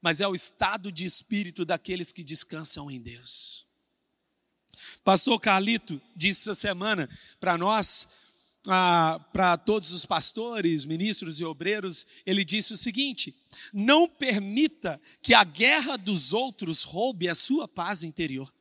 mas 0.02 0.22
é 0.22 0.28
o 0.28 0.36
estado 0.36 0.92
de 0.92 1.06
espírito 1.06 1.64
daqueles 1.64 2.12
que 2.12 2.24
descansam 2.24 2.90
em 2.90 3.00
Deus. 3.00 3.66
Pastor 5.04 5.40
Carlito 5.40 6.02
disse 6.16 6.50
essa 6.50 6.56
semana 6.56 7.08
para 7.40 7.58
nós 7.58 8.08
para 8.66 9.58
todos 9.58 9.92
os 9.92 10.06
pastores, 10.06 10.86
ministros 10.86 11.40
e 11.40 11.46
obreiros, 11.46 12.06
ele 12.26 12.44
disse 12.44 12.74
o 12.74 12.78
seguinte: 12.78 13.36
não 13.72 14.08
permita 14.08 15.00
que 15.22 15.34
a 15.34 15.44
guerra 15.44 15.98
dos 15.98 16.34
outros 16.34 16.84
roube 16.84 17.30
a 17.30 17.36
sua 17.36 17.68
paz 17.68 18.04
interior. 18.04 18.52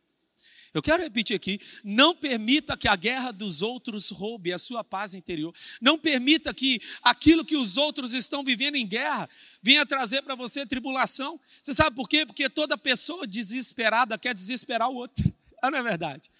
Eu 0.74 0.82
quero 0.82 1.02
repetir 1.02 1.36
aqui: 1.36 1.60
não 1.82 2.14
permita 2.14 2.76
que 2.76 2.88
a 2.88 2.96
guerra 2.96 3.30
dos 3.30 3.62
outros 3.62 4.10
roube 4.10 4.52
a 4.52 4.58
sua 4.58 4.84
paz 4.84 5.14
interior. 5.14 5.54
Não 5.80 5.98
permita 5.98 6.52
que 6.52 6.82
aquilo 7.02 7.44
que 7.44 7.56
os 7.56 7.78
outros 7.78 8.12
estão 8.12 8.42
vivendo 8.44 8.74
em 8.74 8.86
guerra 8.86 9.28
venha 9.62 9.86
trazer 9.86 10.22
para 10.22 10.34
você 10.34 10.66
tribulação. 10.66 11.40
Você 11.62 11.72
sabe 11.72 11.96
por 11.96 12.08
quê? 12.08 12.26
Porque 12.26 12.50
toda 12.50 12.76
pessoa 12.76 13.26
desesperada 13.26 14.18
quer 14.18 14.34
desesperar 14.34 14.90
o 14.90 14.96
outro. 14.96 15.32
Não 15.62 15.78
é 15.78 15.82
verdade? 15.82 16.30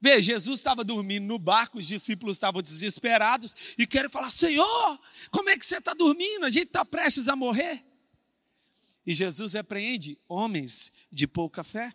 Vê, 0.00 0.22
Jesus 0.22 0.60
estava 0.60 0.84
dormindo 0.84 1.26
no 1.26 1.38
barco, 1.38 1.78
os 1.78 1.86
discípulos 1.86 2.36
estavam 2.36 2.62
desesperados 2.62 3.54
e 3.76 3.86
querem 3.86 4.08
falar: 4.08 4.30
Senhor, 4.30 4.98
como 5.30 5.50
é 5.50 5.58
que 5.58 5.66
você 5.66 5.78
está 5.78 5.92
dormindo? 5.92 6.46
A 6.46 6.50
gente 6.50 6.68
está 6.68 6.84
prestes 6.84 7.28
a 7.28 7.34
morrer. 7.34 7.84
E 9.04 9.12
Jesus 9.12 9.54
repreende 9.54 10.18
homens 10.28 10.92
de 11.10 11.26
pouca 11.26 11.64
fé. 11.64 11.92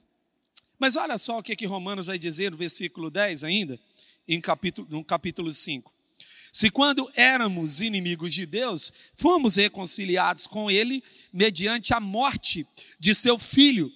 Mas 0.77 0.95
olha 0.95 1.17
só 1.17 1.37
o 1.37 1.43
que, 1.43 1.55
que 1.55 1.65
Romanos 1.65 2.07
vai 2.07 2.19
dizer 2.19 2.51
no 2.51 2.57
versículo 2.57 3.09
10 3.09 3.43
ainda, 3.43 3.79
em 4.27 4.41
capítulo, 4.41 4.87
no 4.89 5.03
capítulo 5.03 5.51
5. 5.51 5.93
Se 6.51 6.69
quando 6.69 7.09
éramos 7.15 7.81
inimigos 7.81 8.33
de 8.33 8.45
Deus, 8.45 8.91
fomos 9.13 9.55
reconciliados 9.55 10.45
com 10.45 10.69
Ele 10.69 11.03
mediante 11.31 11.93
a 11.93 11.99
morte 11.99 12.67
de 12.99 13.15
seu 13.15 13.37
filho 13.37 13.91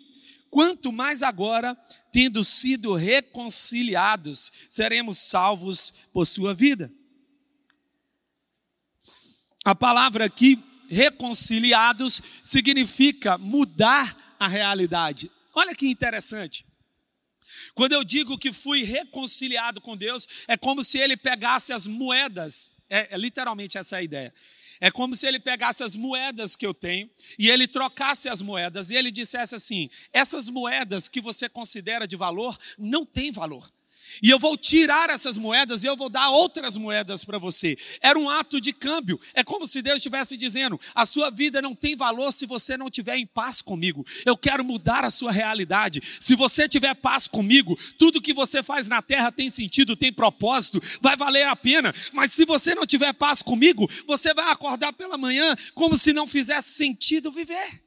quanto 0.50 0.92
mais 0.92 1.24
agora, 1.24 1.78
tendo 2.12 2.44
sido 2.44 2.94
reconciliados, 2.94 4.52
seremos 4.70 5.18
salvos 5.18 5.94
por 6.12 6.26
sua 6.26 6.54
vida. 6.54 6.92
A 9.64 9.76
palavra 9.76 10.26
aqui, 10.26 10.58
reconciliados, 10.90 12.22
significa 12.42 13.38
mudar 13.38 14.36
a 14.40 14.48
realidade. 14.48 15.30
Olha 15.54 15.76
que 15.76 15.88
interessante. 15.88 16.66
Quando 17.74 17.94
eu 17.94 18.04
digo 18.04 18.38
que 18.38 18.52
fui 18.52 18.84
reconciliado 18.84 19.82
com 19.82 19.98
Deus, 19.98 20.28
é 20.48 20.56
como 20.58 20.84
se 20.84 20.98
ele 20.98 21.18
pegasse 21.18 21.74
as 21.74 21.86
moedas, 21.86 22.72
é, 22.90 23.14
é 23.14 23.18
literalmente 23.18 23.78
essa 23.78 23.98
a 23.98 24.02
ideia. 24.02 24.34
É 24.80 24.92
como 24.92 25.16
se 25.16 25.26
ele 25.28 25.40
pegasse 25.40 25.84
as 25.84 25.96
moedas 25.96 26.56
que 26.56 26.66
eu 26.66 26.74
tenho 26.74 27.10
e 27.38 27.50
ele 27.50 27.68
trocasse 27.68 28.30
as 28.30 28.42
moedas 28.42 28.90
e 28.90 28.96
ele 28.96 29.12
dissesse 29.12 29.56
assim: 29.56 29.90
essas 30.14 30.50
moedas 30.50 31.08
que 31.08 31.22
você 31.22 31.50
considera 31.50 32.08
de 32.08 32.16
valor 32.16 32.58
não 32.78 33.06
têm 33.06 33.32
valor. 33.32 33.68
E 34.22 34.30
eu 34.30 34.40
vou 34.40 34.58
tirar 34.58 35.10
essas 35.10 35.38
moedas 35.38 35.84
e 35.84 35.88
eu 35.88 35.96
vou 35.96 36.10
dar 36.10 36.30
outras 36.30 36.78
moedas 36.78 37.24
para 37.24 37.38
você. 37.38 37.78
Era 38.02 38.18
um 38.18 38.30
ato 38.30 38.60
de 38.60 38.74
câmbio. 38.74 39.20
É 39.34 39.44
como 39.44 39.68
se 39.68 39.82
Deus 39.82 39.98
estivesse 39.98 40.36
dizendo: 40.36 40.80
a 40.96 41.06
sua 41.06 41.30
vida 41.30 41.62
não 41.62 41.76
tem 41.76 41.96
valor 41.96 42.32
se 42.32 42.46
você 42.46 42.78
não 42.78 42.88
estiver 42.88 43.18
em 43.18 43.26
paz 43.26 43.62
comigo. 43.62 44.06
Eu 44.26 44.38
quero 44.38 44.64
mudar 44.64 45.04
a 45.04 45.10
sua 45.10 45.32
realidade. 45.32 46.02
Se 46.20 46.36
você 46.36 46.68
tiver 46.68 46.96
paz 46.96 47.28
comigo, 47.28 47.78
tudo 47.98 48.22
que 48.22 48.34
você 48.34 48.64
faz 48.64 48.88
na 48.88 49.02
terra 49.02 49.32
tem 49.32 49.50
sentido, 49.50 49.96
tem 49.96 50.12
propósito, 50.12 50.82
vai 51.02 51.16
valer 51.16 51.48
a 51.48 51.56
pena. 51.56 51.94
Mas 52.14 52.34
se 52.34 52.46
você 52.46 52.74
não 52.74 52.86
tiver 52.86 53.14
paz 53.14 53.42
comigo, 53.42 53.90
você 54.06 54.34
vai 54.34 54.52
acordar 54.52 54.94
pela 54.94 55.18
manhã 55.18 55.56
como 55.74 55.98
se 55.98 56.14
não 56.14 56.28
fizesse 56.28 56.72
sentido 56.72 57.32
viver. 57.32 57.82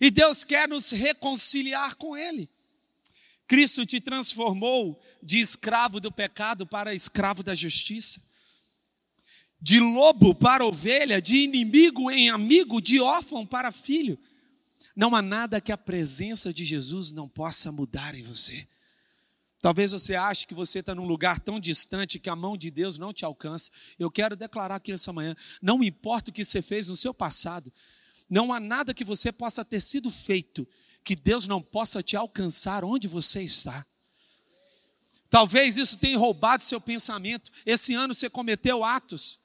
E 0.00 0.10
Deus 0.10 0.42
quer 0.42 0.68
nos 0.68 0.90
reconciliar 0.90 1.94
com 1.94 2.16
Ele. 2.16 2.50
Cristo 3.52 3.84
te 3.84 4.00
transformou 4.00 4.98
de 5.22 5.38
escravo 5.38 6.00
do 6.00 6.10
pecado 6.10 6.66
para 6.66 6.94
escravo 6.94 7.42
da 7.42 7.54
justiça, 7.54 8.18
de 9.60 9.78
lobo 9.78 10.34
para 10.34 10.64
ovelha, 10.64 11.20
de 11.20 11.36
inimigo 11.36 12.10
em 12.10 12.30
amigo, 12.30 12.80
de 12.80 12.98
órfão 12.98 13.44
para 13.44 13.70
filho. 13.70 14.18
Não 14.96 15.14
há 15.14 15.20
nada 15.20 15.60
que 15.60 15.70
a 15.70 15.76
presença 15.76 16.50
de 16.50 16.64
Jesus 16.64 17.12
não 17.12 17.28
possa 17.28 17.70
mudar 17.70 18.14
em 18.14 18.22
você. 18.22 18.66
Talvez 19.60 19.92
você 19.92 20.14
ache 20.14 20.46
que 20.46 20.54
você 20.54 20.78
está 20.78 20.94
num 20.94 21.04
lugar 21.04 21.38
tão 21.38 21.60
distante 21.60 22.18
que 22.18 22.30
a 22.30 22.34
mão 22.34 22.56
de 22.56 22.70
Deus 22.70 22.96
não 22.96 23.12
te 23.12 23.22
alcança. 23.22 23.70
Eu 23.98 24.10
quero 24.10 24.34
declarar 24.34 24.76
aqui 24.76 24.92
nessa 24.92 25.12
manhã: 25.12 25.36
não 25.60 25.84
importa 25.84 26.30
o 26.30 26.32
que 26.32 26.42
você 26.42 26.62
fez 26.62 26.88
no 26.88 26.96
seu 26.96 27.12
passado, 27.12 27.70
Não 28.30 28.50
há 28.50 28.58
nada 28.58 28.94
que 28.94 29.04
você 29.04 29.30
possa 29.30 29.62
ter 29.62 29.82
sido 29.82 30.10
feito 30.10 30.66
que 31.04 31.16
Deus 31.16 31.46
não 31.46 31.60
possa 31.60 32.02
te 32.02 32.16
alcançar 32.16 32.84
onde 32.84 33.08
você 33.08 33.42
está. 33.42 33.84
Talvez 35.30 35.76
isso 35.76 35.96
tenha 35.96 36.18
roubado 36.18 36.62
seu 36.62 36.80
pensamento. 36.80 37.50
Esse 37.64 37.94
ano 37.94 38.14
você 38.14 38.28
cometeu 38.28 38.84
atos 38.84 39.38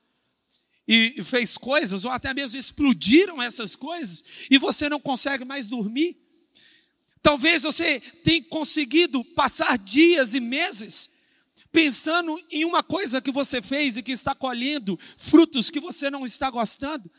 e 0.88 1.22
fez 1.24 1.58
coisas, 1.58 2.06
ou 2.06 2.12
até 2.12 2.34
mesmo 2.34 2.58
explodiram 2.58 3.42
essas 3.42 3.76
coisas, 3.76 4.24
e 4.50 4.58
você 4.58 4.88
não 4.88 5.00
consegue 5.00 5.44
mais 5.44 5.68
dormir. 5.68 6.18
Talvez 7.22 7.64
você 7.64 8.00
tenha 8.24 8.44
conseguido 8.46 9.24
passar 9.24 9.78
dias 9.78 10.34
e 10.34 10.40
meses 10.40 11.10
pensando 11.74 12.42
em 12.50 12.66
uma 12.66 12.82
coisa 12.82 13.22
que 13.22 13.32
você 13.32 13.62
fez 13.62 13.98
e 13.98 14.02
que 14.02 14.12
está 14.12 14.34
colhendo 14.34 14.98
frutos 15.18 15.70
que 15.70 15.80
você 15.80 16.10
não 16.10 16.26
está 16.26 16.50
gostando. 16.50 17.12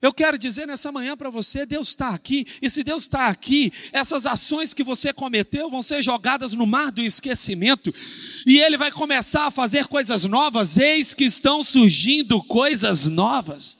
Eu 0.00 0.12
quero 0.12 0.38
dizer 0.38 0.64
nessa 0.66 0.92
manhã 0.92 1.16
para 1.16 1.28
você: 1.28 1.66
Deus 1.66 1.88
está 1.88 2.10
aqui, 2.10 2.46
e 2.62 2.70
se 2.70 2.84
Deus 2.84 3.02
está 3.02 3.26
aqui, 3.26 3.72
essas 3.92 4.26
ações 4.26 4.72
que 4.72 4.84
você 4.84 5.12
cometeu 5.12 5.68
vão 5.68 5.82
ser 5.82 6.02
jogadas 6.02 6.54
no 6.54 6.66
mar 6.66 6.92
do 6.92 7.02
esquecimento, 7.02 7.92
e 8.46 8.60
Ele 8.60 8.76
vai 8.76 8.92
começar 8.92 9.46
a 9.46 9.50
fazer 9.50 9.88
coisas 9.88 10.24
novas, 10.24 10.76
eis 10.76 11.14
que 11.14 11.24
estão 11.24 11.64
surgindo 11.64 12.40
coisas 12.44 13.08
novas. 13.08 13.76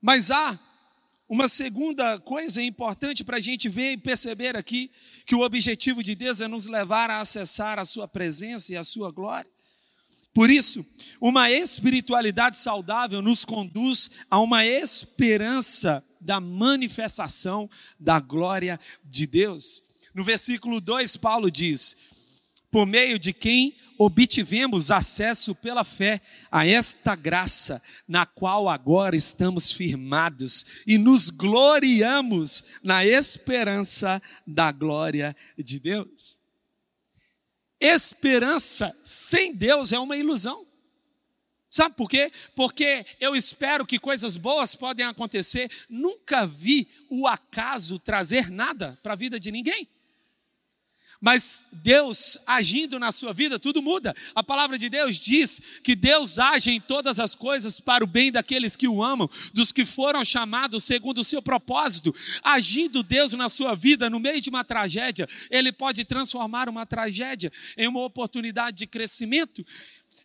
Mas 0.00 0.30
há 0.30 0.58
uma 1.28 1.48
segunda 1.48 2.18
coisa 2.20 2.62
importante 2.62 3.24
para 3.24 3.36
a 3.36 3.40
gente 3.40 3.68
ver 3.68 3.92
e 3.92 3.96
perceber 3.96 4.56
aqui, 4.56 4.90
que 5.26 5.34
o 5.34 5.42
objetivo 5.42 6.04
de 6.04 6.14
Deus 6.14 6.40
é 6.40 6.46
nos 6.46 6.66
levar 6.66 7.10
a 7.10 7.20
acessar 7.20 7.80
a 7.80 7.84
Sua 7.84 8.06
presença 8.06 8.72
e 8.72 8.76
a 8.76 8.84
Sua 8.84 9.10
glória. 9.10 9.50
Por 10.32 10.48
isso, 10.48 10.86
uma 11.20 11.50
espiritualidade 11.50 12.58
saudável 12.58 13.20
nos 13.20 13.44
conduz 13.44 14.10
a 14.30 14.38
uma 14.38 14.64
esperança 14.64 16.04
da 16.20 16.38
manifestação 16.38 17.68
da 17.98 18.20
glória 18.20 18.78
de 19.04 19.26
Deus. 19.26 19.82
No 20.14 20.22
versículo 20.22 20.80
2, 20.80 21.16
Paulo 21.16 21.50
diz: 21.50 21.96
Por 22.70 22.86
meio 22.86 23.18
de 23.18 23.32
quem 23.32 23.76
obtivemos 23.98 24.90
acesso 24.90 25.54
pela 25.54 25.84
fé 25.84 26.22
a 26.50 26.66
esta 26.66 27.14
graça, 27.14 27.82
na 28.08 28.24
qual 28.24 28.66
agora 28.68 29.14
estamos 29.14 29.70
firmados 29.72 30.64
e 30.86 30.96
nos 30.96 31.28
gloriamos 31.28 32.64
na 32.82 33.04
esperança 33.04 34.22
da 34.46 34.72
glória 34.72 35.36
de 35.58 35.78
Deus. 35.78 36.39
Esperança 37.80 38.94
sem 39.04 39.54
Deus 39.54 39.92
é 39.92 39.98
uma 39.98 40.16
ilusão. 40.16 40.66
Sabe 41.70 41.94
por 41.94 42.08
quê? 42.08 42.32
Porque 42.56 43.06
eu 43.20 43.34
espero 43.36 43.86
que 43.86 43.98
coisas 43.98 44.36
boas 44.36 44.74
podem 44.74 45.06
acontecer. 45.06 45.70
Nunca 45.88 46.44
vi 46.44 46.88
o 47.08 47.28
acaso 47.28 47.98
trazer 47.98 48.50
nada 48.50 48.98
para 49.02 49.12
a 49.12 49.16
vida 49.16 49.38
de 49.38 49.52
ninguém. 49.52 49.88
Mas 51.20 51.66
Deus 51.70 52.38
agindo 52.46 52.98
na 52.98 53.12
sua 53.12 53.32
vida, 53.32 53.58
tudo 53.58 53.82
muda. 53.82 54.16
A 54.34 54.42
palavra 54.42 54.78
de 54.78 54.88
Deus 54.88 55.16
diz 55.20 55.60
que 55.84 55.94
Deus 55.94 56.38
age 56.38 56.70
em 56.70 56.80
todas 56.80 57.20
as 57.20 57.34
coisas 57.34 57.78
para 57.78 58.02
o 58.02 58.06
bem 58.06 58.32
daqueles 58.32 58.74
que 58.74 58.88
o 58.88 59.02
amam, 59.02 59.28
dos 59.52 59.70
que 59.70 59.84
foram 59.84 60.24
chamados 60.24 60.82
segundo 60.84 61.18
o 61.18 61.24
seu 61.24 61.42
propósito. 61.42 62.14
Agindo 62.42 63.02
Deus 63.02 63.34
na 63.34 63.50
sua 63.50 63.74
vida, 63.74 64.08
no 64.08 64.18
meio 64.18 64.40
de 64.40 64.48
uma 64.48 64.64
tragédia, 64.64 65.28
Ele 65.50 65.70
pode 65.70 66.06
transformar 66.06 66.70
uma 66.70 66.86
tragédia 66.86 67.52
em 67.76 67.86
uma 67.86 68.00
oportunidade 68.00 68.78
de 68.78 68.86
crescimento. 68.86 69.64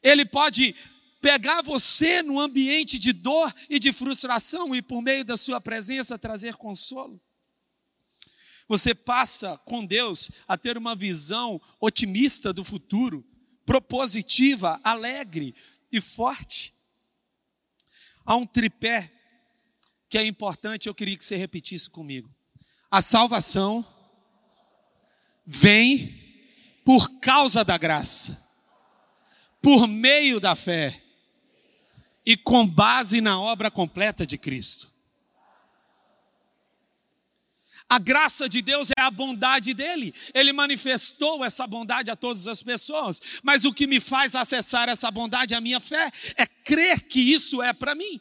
Ele 0.01 0.23
pode 0.23 0.73
pegar 1.19 1.61
você 1.61 2.21
no 2.21 2.39
ambiente 2.39 2.97
de 2.97 3.11
dor 3.11 3.53
e 3.69 3.79
de 3.79 3.91
frustração 3.91 4.73
e, 4.73 4.81
por 4.81 5.01
meio 5.01 5.25
da 5.25 5.35
sua 5.35 5.59
presença, 5.59 6.17
trazer 6.17 6.55
consolo. 6.55 7.19
Você 8.67 8.95
passa 8.95 9.57
com 9.65 9.85
Deus 9.85 10.31
a 10.47 10.57
ter 10.57 10.77
uma 10.77 10.95
visão 10.95 11.61
otimista 11.79 12.51
do 12.51 12.63
futuro, 12.63 13.23
propositiva, 13.65 14.79
alegre 14.83 15.55
e 15.91 16.01
forte. 16.01 16.73
Há 18.25 18.35
um 18.35 18.45
tripé 18.45 19.11
que 20.09 20.17
é 20.17 20.25
importante, 20.25 20.87
eu 20.87 20.95
queria 20.95 21.17
que 21.17 21.25
você 21.25 21.35
repetisse 21.35 21.89
comigo. 21.89 22.33
A 22.89 23.01
salvação 23.01 23.85
vem 25.45 26.23
por 26.83 27.19
causa 27.19 27.63
da 27.63 27.77
graça, 27.77 28.41
por 29.61 29.87
meio 29.87 30.39
da 30.39 30.55
fé 30.55 31.03
e 32.25 32.35
com 32.35 32.67
base 32.67 33.21
na 33.21 33.39
obra 33.39 33.69
completa 33.69 34.25
de 34.25 34.37
Cristo. 34.37 34.94
A 37.87 37.99
graça 37.99 38.49
de 38.49 38.61
Deus 38.61 38.89
é 38.97 39.01
a 39.01 39.11
bondade 39.11 39.73
dele. 39.73 40.13
Ele 40.33 40.51
manifestou 40.51 41.45
essa 41.45 41.67
bondade 41.67 42.09
a 42.09 42.15
todas 42.15 42.47
as 42.47 42.63
pessoas. 42.63 43.21
Mas 43.43 43.63
o 43.63 43.73
que 43.73 43.85
me 43.85 43.99
faz 43.99 44.35
acessar 44.35 44.89
essa 44.89 45.11
bondade, 45.11 45.53
a 45.53 45.61
minha 45.61 45.79
fé, 45.79 46.11
é 46.35 46.47
crer 46.47 47.01
que 47.01 47.19
isso 47.19 47.61
é 47.61 47.73
para 47.73 47.93
mim. 47.93 48.19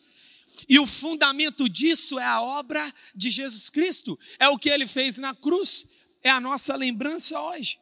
E 0.68 0.78
o 0.78 0.86
fundamento 0.86 1.68
disso 1.68 2.18
é 2.18 2.24
a 2.24 2.42
obra 2.42 2.92
de 3.14 3.30
Jesus 3.30 3.70
Cristo. 3.70 4.18
É 4.38 4.48
o 4.48 4.58
que 4.58 4.68
ele 4.68 4.86
fez 4.86 5.16
na 5.16 5.34
cruz. 5.34 5.86
É 6.22 6.30
a 6.30 6.40
nossa 6.40 6.76
lembrança 6.76 7.40
hoje. 7.40 7.78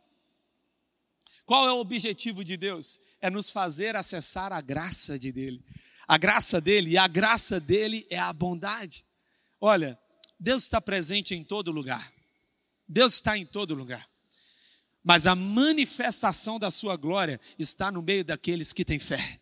Qual 1.45 1.66
é 1.66 1.73
o 1.73 1.81
objetivo 1.81 2.45
de 2.45 2.57
Deus? 2.57 3.01
É 3.21 3.29
nos 3.29 3.51
fazer 3.51 3.97
acessar 3.97 4.53
a 4.53 4.61
graça 4.61 5.18
de 5.18 5.33
dele. 5.33 5.64
A 6.07 6.16
graça 6.16 6.61
dele, 6.61 6.92
e 6.92 6.99
a 6.99 7.07
graça 7.09 7.59
dele 7.59 8.07
é 8.09 8.18
a 8.18 8.33
bondade. 8.33 9.05
Olha, 9.61 9.99
Deus 10.42 10.64
está 10.64 10.81
presente 10.81 11.37
em 11.37 11.44
todo 11.44 11.70
lugar. 11.70 12.12
Deus 12.88 13.14
está 13.14 13.38
em 13.38 13.46
todo 13.46 13.76
lugar. 13.76 14.05
Mas 15.05 15.28
a 15.28 15.37
manifestação 15.37 16.59
da 16.59 16.68
sua 16.68 16.96
glória 16.96 17.40
está 17.57 17.92
no 17.92 18.02
meio 18.02 18.24
daqueles 18.24 18.72
que 18.72 18.85
têm 18.85 18.98
fé. 18.98 19.38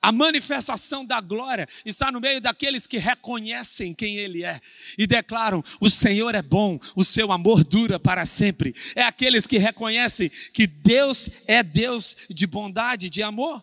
A 0.00 0.12
manifestação 0.12 1.04
da 1.04 1.20
glória 1.20 1.68
está 1.84 2.12
no 2.12 2.20
meio 2.20 2.40
daqueles 2.40 2.86
que 2.86 2.98
reconhecem 2.98 3.92
quem 3.92 4.16
Ele 4.16 4.44
é 4.44 4.60
e 4.96 5.08
declaram: 5.08 5.64
o 5.80 5.90
Senhor 5.90 6.36
é 6.36 6.42
bom, 6.42 6.78
o 6.94 7.04
seu 7.04 7.32
amor 7.32 7.64
dura 7.64 7.98
para 7.98 8.24
sempre. 8.24 8.76
É 8.94 9.02
aqueles 9.02 9.44
que 9.44 9.58
reconhecem 9.58 10.28
que 10.52 10.68
Deus 10.68 11.28
é 11.48 11.64
Deus 11.64 12.16
de 12.30 12.46
bondade, 12.46 13.10
de 13.10 13.24
amor. 13.24 13.60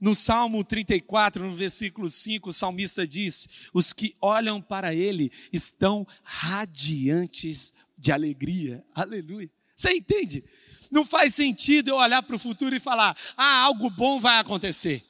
No 0.00 0.14
Salmo 0.14 0.62
34, 0.62 1.46
no 1.46 1.54
versículo 1.54 2.08
5, 2.08 2.50
o 2.50 2.52
salmista 2.52 3.06
diz: 3.06 3.48
Os 3.72 3.92
que 3.92 4.14
olham 4.20 4.60
para 4.60 4.94
ele 4.94 5.32
estão 5.52 6.06
radiantes 6.22 7.72
de 7.96 8.12
alegria. 8.12 8.84
Aleluia. 8.94 9.50
Você 9.74 9.92
entende? 9.92 10.44
Não 10.90 11.04
faz 11.04 11.34
sentido 11.34 11.88
eu 11.88 11.96
olhar 11.96 12.22
para 12.22 12.36
o 12.36 12.38
futuro 12.38 12.76
e 12.76 12.80
falar: 12.80 13.16
Ah, 13.36 13.62
algo 13.62 13.90
bom 13.90 14.20
vai 14.20 14.38
acontecer. 14.38 15.02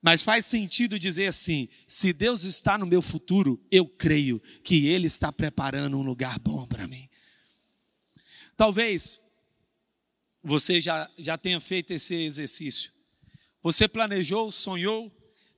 Mas 0.00 0.22
faz 0.22 0.46
sentido 0.46 0.98
dizer 0.98 1.26
assim: 1.26 1.68
se 1.86 2.12
Deus 2.12 2.44
está 2.44 2.78
no 2.78 2.86
meu 2.86 3.02
futuro, 3.02 3.60
eu 3.70 3.86
creio 3.86 4.40
que 4.62 4.86
Ele 4.86 5.06
está 5.06 5.32
preparando 5.32 5.98
um 5.98 6.02
lugar 6.02 6.38
bom 6.38 6.64
para 6.66 6.86
mim. 6.86 7.08
Talvez 8.56 9.18
você 10.42 10.80
já, 10.80 11.10
já 11.18 11.36
tenha 11.36 11.60
feito 11.60 11.92
esse 11.92 12.14
exercício. 12.14 12.92
Você 13.66 13.88
planejou, 13.88 14.48
sonhou, 14.52 15.10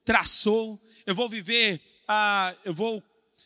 traçou. 0.03 0.81
Eu 1.05 1.15
vou 1.15 1.29
viver, 1.29 1.79
ah, 2.09 2.57
eu 2.65 2.73
vou 2.73 3.03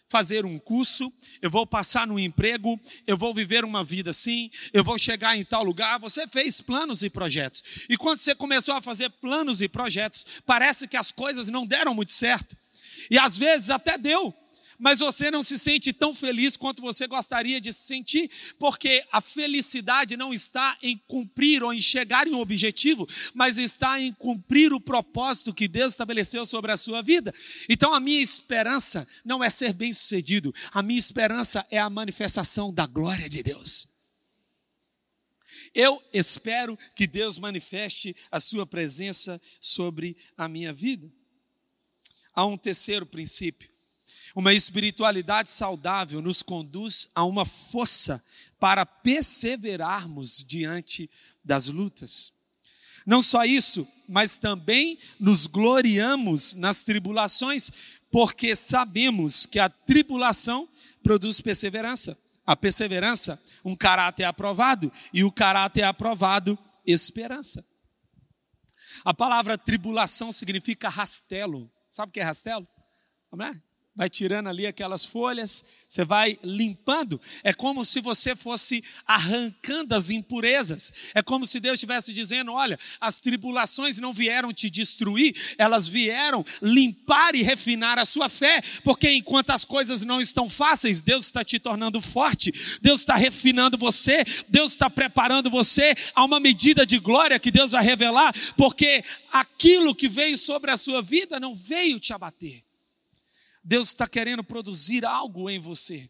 fazer 0.09 0.47
um 0.47 0.57
curso, 0.57 1.13
eu 1.41 1.51
vou 1.51 1.67
passar 1.67 2.07
no 2.07 2.17
emprego, 2.17 2.79
eu 3.05 3.17
vou 3.17 3.35
viver 3.35 3.65
uma 3.65 3.83
vida 3.83 4.11
assim, 4.11 4.53
eu 4.73 4.85
vou 4.85 4.97
chegar 4.97 5.37
em 5.37 5.45
tal 5.45 5.65
lugar. 5.65 5.99
Você 5.99 6.29
fez 6.29 6.61
planos 6.61 7.03
e 7.03 7.11
projetos. 7.11 7.61
E 7.89 7.97
quando 7.97 8.21
você 8.21 8.37
começou 8.37 8.73
a 8.77 8.81
fazer 8.81 9.11
planos 9.11 9.61
e 9.61 9.69
projetos, 9.69 10.25
parece 10.47 10.87
que 10.87 10.97
as 10.97 11.11
coisas 11.11 11.49
não 11.49 11.67
deram 11.67 11.93
muito 11.93 12.13
certo. 12.13 12.57
E 13.11 13.19
às 13.19 13.37
vezes 13.37 13.69
até 13.69 13.99
deu, 13.99 14.33
mas 14.83 14.99
você 14.99 15.31
não 15.31 15.45
se 15.45 15.57
sente 15.61 15.93
tão 15.93 16.13
feliz 16.13 16.57
quanto 16.57 16.83
você 16.83 17.07
gostaria 17.07 17.61
de 17.61 17.73
se 17.73 17.87
sentir, 17.87 18.29
porque 18.59 19.07
a 19.13 19.21
felicidade 19.21 20.17
não 20.17 20.35
está 20.35 20.77
em 20.83 20.99
cumprir 21.07 21.63
ou 21.63 21.73
em 21.73 21.81
chegar 21.81 22.27
em 22.27 22.35
um 22.35 22.41
objetivo, 22.41 23.09
mas 23.33 23.59
está 23.59 24.01
em 24.01 24.13
cumprir 24.13 24.73
o 24.73 24.81
propósito 24.81 25.55
que 25.55 25.69
Deus 25.69 25.93
estabeleceu 25.93 26.45
sobre 26.45 26.73
a 26.73 26.77
sua 26.77 27.01
vida. 27.01 27.33
Então 27.69 27.95
a 27.95 28.01
minha 28.01 28.21
esperança 28.21 29.07
não 29.25 29.43
é 29.43 29.49
ser 29.49 29.73
bem-sucedido, 29.73 30.53
a 30.73 30.83
minha 30.83 30.99
esperança 30.99 31.65
é 31.71 31.79
a 31.79 31.89
manifestação 31.89 32.75
da 32.75 32.85
glória 32.85 33.31
de 33.31 33.41
Deus. 33.41 33.87
Eu 35.73 36.03
espero 36.13 36.77
que 36.97 37.07
Deus 37.07 37.39
manifeste 37.39 38.17
a 38.33 38.41
sua 38.41 38.67
presença 38.67 39.41
sobre 39.61 40.17
a 40.37 40.49
minha 40.49 40.73
vida. 40.73 41.09
Há 42.35 42.45
um 42.45 42.59
terceiro 42.59 43.07
princípio 43.07 43.72
uma 44.35 44.53
espiritualidade 44.53 45.51
saudável 45.51 46.23
nos 46.23 46.43
conduz 46.43 47.09
a 47.15 47.25
uma 47.25 47.45
força 47.45 48.23
para 48.59 48.87
perseverarmos 48.87 50.45
diante 50.47 51.11
das 51.45 51.67
lutas. 51.67 52.33
Não 53.05 53.21
só 53.21 53.45
isso, 53.45 53.87
mas 54.09 54.39
também 54.39 54.99
nos 55.19 55.47
gloriamos 55.47 56.55
nas 56.55 56.85
tribulações, 56.85 57.71
porque 58.11 58.55
sabemos 58.55 59.47
que 59.47 59.59
a 59.59 59.69
tribulação 59.69 60.69
produz 61.03 61.41
perseverança. 61.41 62.17
A 62.47 62.57
perseverança, 62.57 63.41
um 63.65 63.75
caráter 63.75 64.25
aprovado, 64.25 64.93
e 65.13 65.25
o 65.25 65.33
caráter 65.33 65.83
aprovado, 65.83 66.59
esperança. 66.87 67.65
A 69.05 69.13
palavra 69.13 69.59
tribulação 69.59 70.31
significa 70.31 70.89
rastelo. 70.89 71.71
Sabe 71.91 72.11
o 72.11 72.13
que 72.13 72.21
é 72.21 72.25
rastelo? 72.25 72.67
Lá? 73.33 73.55
Vai 73.95 74.09
tirando 74.09 74.49
ali 74.49 74.67
aquelas 74.67 75.05
folhas, 75.05 75.63
você 75.87 76.05
vai 76.05 76.39
limpando. 76.43 77.21
É 77.45 77.53
como 77.53 77.85
se 77.85 78.01
você 78.01 78.35
fosse 78.35 78.83
arrancando 79.07 79.95
as 79.95 80.09
impurezas. 80.09 80.93
É 81.15 81.23
como 81.23 81.47
se 81.47 81.61
Deus 81.61 81.75
estivesse 81.75 82.13
dizendo: 82.13 82.53
olha, 82.53 82.79
as 83.01 83.21
tribulações 83.21 83.99
não 83.99 84.13
vieram 84.13 84.53
te 84.53 84.71
destruir, 84.71 85.37
elas 85.59 85.87
vieram 85.87 86.45
limpar 86.63 87.35
e 87.35 87.43
refinar 87.43 87.99
a 87.99 88.07
sua 88.07 88.29
fé, 88.29 88.63
porque 88.83 89.11
enquanto 89.11 89.51
as 89.51 89.65
coisas 89.65 90.03
não 90.03 90.21
estão 90.21 90.49
fáceis, 90.49 91.03
Deus 91.03 91.27
está 91.27 91.45
te 91.45 91.59
tornando 91.59 92.01
forte, 92.01 92.53
Deus 92.81 93.01
está 93.01 93.15
refinando 93.15 93.77
você, 93.77 94.25
Deus 94.49 94.73
está 94.73 94.89
preparando 94.89 95.51
você 95.51 95.95
a 96.15 96.25
uma 96.25 96.41
medida 96.41 96.87
de 96.87 96.99
glória 96.99 97.39
que 97.39 97.51
Deus 97.51 97.73
vai 97.73 97.85
revelar, 97.85 98.35
porque 98.57 99.05
aquilo 99.31 99.95
que 99.95 100.09
veio 100.09 100.39
sobre 100.39 100.71
a 100.71 100.77
sua 100.79 101.03
vida 101.03 101.39
não 101.39 101.55
veio 101.55 102.01
te 102.01 102.15
abater 102.15 102.63
Deus 103.63 103.89
está 103.89 104.09
querendo 104.09 104.43
produzir 104.43 105.05
algo 105.05 105.49
em 105.49 105.59
você. 105.59 106.09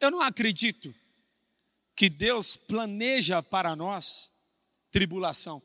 Eu 0.00 0.10
não 0.10 0.20
acredito 0.20 0.94
que 1.96 2.08
Deus 2.08 2.56
planeja 2.56 3.42
para 3.42 3.76
nós 3.76 4.30
tribulação. 4.90 5.62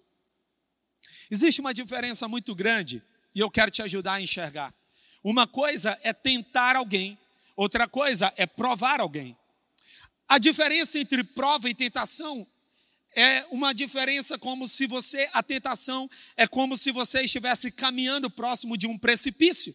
Existe 1.29 1.61
uma 1.61 1.73
diferença 1.73 2.27
muito 2.27 2.53
grande 2.53 3.01
e 3.33 3.39
eu 3.39 3.49
quero 3.49 3.71
te 3.71 3.81
ajudar 3.81 4.15
a 4.15 4.21
enxergar. 4.21 4.73
Uma 5.23 5.47
coisa 5.47 5.97
é 6.03 6.13
tentar 6.13 6.75
alguém, 6.75 7.17
outra 7.55 7.87
coisa 7.87 8.33
é 8.35 8.45
provar 8.45 8.99
alguém. 8.99 9.37
A 10.27 10.37
diferença 10.37 10.99
entre 10.99 11.23
prova 11.23 11.69
e 11.69 11.73
tentação 11.73 12.45
é 13.15 13.45
uma 13.49 13.73
diferença 13.73 14.37
como 14.37 14.67
se 14.67 14.85
você, 14.85 15.29
a 15.33 15.41
tentação 15.41 16.09
é 16.35 16.45
como 16.45 16.75
se 16.75 16.91
você 16.91 17.21
estivesse 17.21 17.71
caminhando 17.71 18.29
próximo 18.29 18.77
de 18.77 18.87
um 18.87 18.97
precipício. 18.97 19.73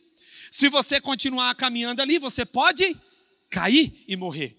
Se 0.50 0.68
você 0.68 1.00
continuar 1.00 1.54
caminhando 1.54 2.02
ali, 2.02 2.18
você 2.18 2.44
pode 2.44 2.96
cair 3.48 4.04
e 4.08 4.16
morrer. 4.16 4.56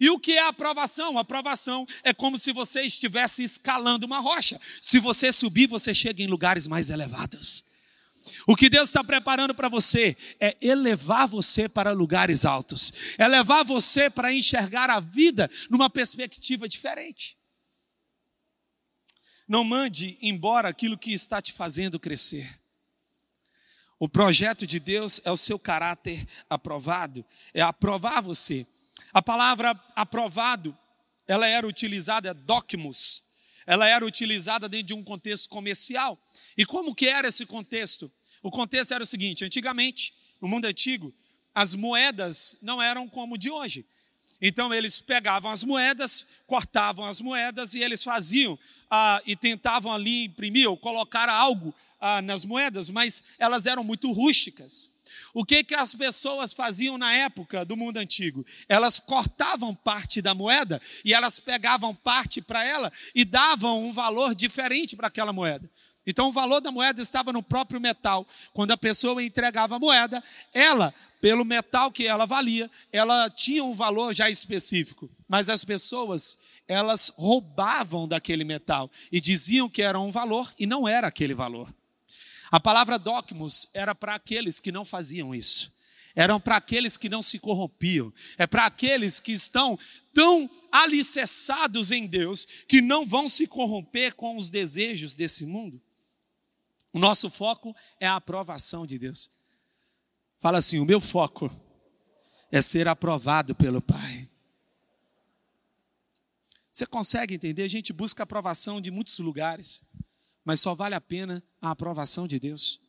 E 0.00 0.10
o 0.10 0.18
que 0.18 0.32
é 0.32 0.40
a 0.40 0.48
aprovação? 0.48 1.16
A 1.16 1.20
aprovação 1.20 1.86
é 2.02 2.12
como 2.12 2.38
se 2.38 2.52
você 2.52 2.82
estivesse 2.82 3.44
escalando 3.44 4.06
uma 4.06 4.20
rocha. 4.20 4.60
Se 4.80 4.98
você 4.98 5.30
subir, 5.30 5.68
você 5.68 5.94
chega 5.94 6.22
em 6.22 6.26
lugares 6.26 6.66
mais 6.66 6.90
elevados. 6.90 7.64
O 8.46 8.56
que 8.56 8.68
Deus 8.68 8.88
está 8.88 9.04
preparando 9.04 9.54
para 9.54 9.68
você 9.68 10.16
é 10.40 10.56
elevar 10.60 11.28
você 11.28 11.68
para 11.68 11.92
lugares 11.92 12.44
altos, 12.44 12.92
é 13.18 13.28
levar 13.28 13.62
você 13.64 14.08
para 14.08 14.32
enxergar 14.32 14.90
a 14.90 15.00
vida 15.00 15.50
numa 15.70 15.90
perspectiva 15.90 16.68
diferente. 16.68 17.36
Não 19.46 19.62
mande 19.62 20.18
embora 20.22 20.68
aquilo 20.68 20.98
que 20.98 21.12
está 21.12 21.40
te 21.40 21.52
fazendo 21.52 22.00
crescer. 22.00 22.63
O 24.04 24.08
projeto 24.08 24.66
de 24.66 24.78
Deus 24.78 25.18
é 25.24 25.30
o 25.30 25.36
seu 25.36 25.58
caráter 25.58 26.28
aprovado, 26.50 27.24
é 27.54 27.62
aprovar 27.62 28.20
você. 28.20 28.66
A 29.14 29.22
palavra 29.22 29.70
aprovado, 29.96 30.76
ela 31.26 31.48
era 31.48 31.66
utilizada, 31.66 32.28
é 32.28 32.34
docmus, 32.34 33.22
ela 33.66 33.88
era 33.88 34.04
utilizada 34.04 34.68
dentro 34.68 34.88
de 34.88 34.92
um 34.92 35.02
contexto 35.02 35.48
comercial. 35.48 36.18
E 36.54 36.66
como 36.66 36.94
que 36.94 37.06
era 37.06 37.28
esse 37.28 37.46
contexto? 37.46 38.12
O 38.42 38.50
contexto 38.50 38.92
era 38.92 39.02
o 39.02 39.06
seguinte: 39.06 39.42
antigamente, 39.42 40.12
no 40.38 40.48
mundo 40.48 40.66
antigo, 40.66 41.10
as 41.54 41.74
moedas 41.74 42.58
não 42.60 42.82
eram 42.82 43.08
como 43.08 43.38
de 43.38 43.50
hoje. 43.50 43.86
Então 44.40 44.72
eles 44.72 45.00
pegavam 45.00 45.50
as 45.50 45.64
moedas, 45.64 46.26
cortavam 46.46 47.04
as 47.04 47.20
moedas 47.20 47.74
e 47.74 47.82
eles 47.82 48.02
faziam 48.02 48.58
ah, 48.90 49.20
e 49.26 49.36
tentavam 49.36 49.92
ali 49.92 50.24
imprimir 50.24 50.68
ou 50.68 50.76
colocar 50.76 51.28
algo 51.28 51.74
ah, 52.00 52.20
nas 52.20 52.44
moedas, 52.44 52.90
mas 52.90 53.22
elas 53.38 53.66
eram 53.66 53.84
muito 53.84 54.10
rústicas. 54.12 54.90
O 55.32 55.44
que, 55.44 55.64
que 55.64 55.74
as 55.74 55.94
pessoas 55.94 56.52
faziam 56.52 56.96
na 56.96 57.12
época 57.12 57.64
do 57.64 57.76
mundo 57.76 57.96
antigo? 57.96 58.46
Elas 58.68 59.00
cortavam 59.00 59.74
parte 59.74 60.22
da 60.22 60.32
moeda 60.32 60.80
e 61.04 61.12
elas 61.12 61.40
pegavam 61.40 61.92
parte 61.92 62.40
para 62.40 62.64
ela 62.64 62.92
e 63.12 63.24
davam 63.24 63.84
um 63.84 63.90
valor 63.90 64.32
diferente 64.32 64.94
para 64.94 65.08
aquela 65.08 65.32
moeda. 65.32 65.68
Então 66.06 66.28
o 66.28 66.32
valor 66.32 66.60
da 66.60 66.70
moeda 66.70 67.00
estava 67.00 67.32
no 67.32 67.42
próprio 67.42 67.80
metal. 67.80 68.26
Quando 68.52 68.72
a 68.72 68.76
pessoa 68.76 69.22
entregava 69.22 69.76
a 69.76 69.78
moeda, 69.78 70.22
ela, 70.52 70.94
pelo 71.20 71.44
metal 71.44 71.90
que 71.90 72.06
ela 72.06 72.26
valia, 72.26 72.70
ela 72.92 73.30
tinha 73.30 73.64
um 73.64 73.72
valor 73.72 74.14
já 74.14 74.28
específico. 74.28 75.10
Mas 75.26 75.48
as 75.48 75.64
pessoas, 75.64 76.38
elas 76.68 77.12
roubavam 77.16 78.06
daquele 78.06 78.44
metal 78.44 78.90
e 79.10 79.20
diziam 79.20 79.68
que 79.68 79.82
era 79.82 79.98
um 79.98 80.10
valor 80.10 80.52
e 80.58 80.66
não 80.66 80.86
era 80.86 81.06
aquele 81.06 81.34
valor. 81.34 81.74
A 82.50 82.60
palavra 82.60 82.98
docmus 82.98 83.66
era 83.72 83.94
para 83.94 84.14
aqueles 84.14 84.60
que 84.60 84.70
não 84.70 84.84
faziam 84.84 85.34
isso. 85.34 85.72
Eram 86.14 86.38
para 86.38 86.56
aqueles 86.56 86.96
que 86.96 87.08
não 87.08 87.22
se 87.22 87.38
corrompiam. 87.38 88.12
É 88.38 88.46
para 88.46 88.66
aqueles 88.66 89.18
que 89.18 89.32
estão 89.32 89.76
tão 90.12 90.48
alicerçados 90.70 91.90
em 91.90 92.06
Deus 92.06 92.46
que 92.68 92.80
não 92.80 93.04
vão 93.04 93.28
se 93.28 93.48
corromper 93.48 94.14
com 94.14 94.36
os 94.36 94.48
desejos 94.48 95.12
desse 95.12 95.44
mundo. 95.44 95.82
O 96.94 96.98
nosso 96.98 97.28
foco 97.28 97.76
é 98.00 98.06
a 98.06 98.16
aprovação 98.16 98.86
de 98.86 98.98
Deus. 98.98 99.30
Fala 100.38 100.56
assim: 100.58 100.78
o 100.78 100.86
meu 100.86 101.00
foco 101.00 101.50
é 102.50 102.62
ser 102.62 102.88
aprovado 102.88 103.54
pelo 103.54 103.82
Pai. 103.82 104.30
Você 106.72 106.86
consegue 106.86 107.34
entender? 107.34 107.64
A 107.64 107.68
gente 107.68 107.92
busca 107.92 108.22
aprovação 108.22 108.80
de 108.80 108.90
muitos 108.90 109.18
lugares 109.18 109.82
mas 110.44 110.60
só 110.60 110.74
vale 110.74 110.94
a 110.94 111.00
pena 111.00 111.42
a 111.60 111.70
aprovação 111.70 112.28
de 112.28 112.38
Deus. 112.38 112.80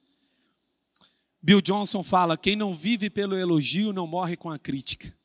Bill 1.41 1.62
Johnson 1.62 2.04
fala: 2.04 2.38
quem 2.38 2.56
não 2.56 2.76
vive 2.76 3.10
pelo 3.10 3.38
elogio 3.38 3.94
não 3.94 4.06
morre 4.06 4.36
com 4.36 4.50
a 4.50 4.60
crítica. 4.60 5.15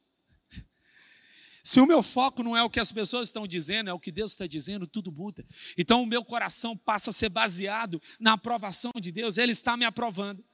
Se 1.62 1.80
o 1.80 1.86
meu 1.86 2.02
foco 2.02 2.42
não 2.42 2.56
é 2.56 2.62
o 2.62 2.70
que 2.70 2.80
as 2.80 2.90
pessoas 2.90 3.28
estão 3.28 3.46
dizendo, 3.46 3.90
é 3.90 3.92
o 3.92 4.00
que 4.00 4.10
Deus 4.10 4.32
está 4.32 4.46
dizendo, 4.46 4.86
tudo 4.86 5.12
muda. 5.12 5.44
Então 5.76 6.02
o 6.02 6.06
meu 6.06 6.24
coração 6.24 6.76
passa 6.76 7.10
a 7.10 7.12
ser 7.12 7.28
baseado 7.28 8.00
na 8.18 8.32
aprovação 8.32 8.92
de 9.00 9.12
Deus, 9.12 9.38
Ele 9.38 9.52
está 9.52 9.76
me 9.76 9.84
aprovando. 9.84 10.44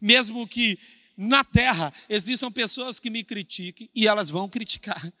Mesmo 0.00 0.46
que 0.46 0.78
na 1.16 1.44
terra 1.44 1.92
existam 2.08 2.50
pessoas 2.50 2.98
que 2.98 3.10
me 3.10 3.22
critiquem, 3.22 3.88
e 3.94 4.06
elas 4.06 4.30
vão 4.30 4.48
criticar, 4.48 5.12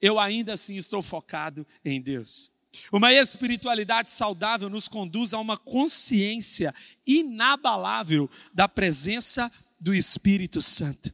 eu 0.00 0.18
ainda 0.18 0.54
assim 0.54 0.76
estou 0.76 1.02
focado 1.02 1.66
em 1.84 2.00
Deus. 2.00 2.50
Uma 2.92 3.12
espiritualidade 3.12 4.10
saudável 4.10 4.70
nos 4.70 4.86
conduz 4.86 5.34
a 5.34 5.38
uma 5.38 5.56
consciência 5.56 6.74
inabalável 7.06 8.30
da 8.54 8.68
presença 8.68 9.50
do 9.78 9.92
Espírito 9.92 10.62
Santo. 10.62 11.12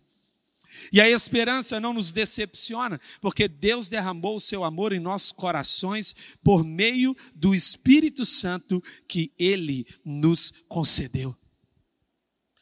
E 0.92 1.01
a 1.01 1.09
esperança 1.09 1.81
não 1.81 1.92
nos 1.92 2.12
decepciona, 2.12 3.01
porque 3.20 3.49
Deus 3.49 3.88
derramou 3.88 4.37
o 4.37 4.40
seu 4.40 4.64
amor 4.64 4.92
em 4.92 5.01
nossos 5.01 5.33
corações 5.33 6.14
por 6.42 6.64
meio 6.64 7.16
do 7.35 7.55
Espírito 7.55 8.25
Santo 8.25 8.83
que 9.09 9.33
Ele 9.38 9.87
nos 10.05 10.53
concedeu. 10.68 11.37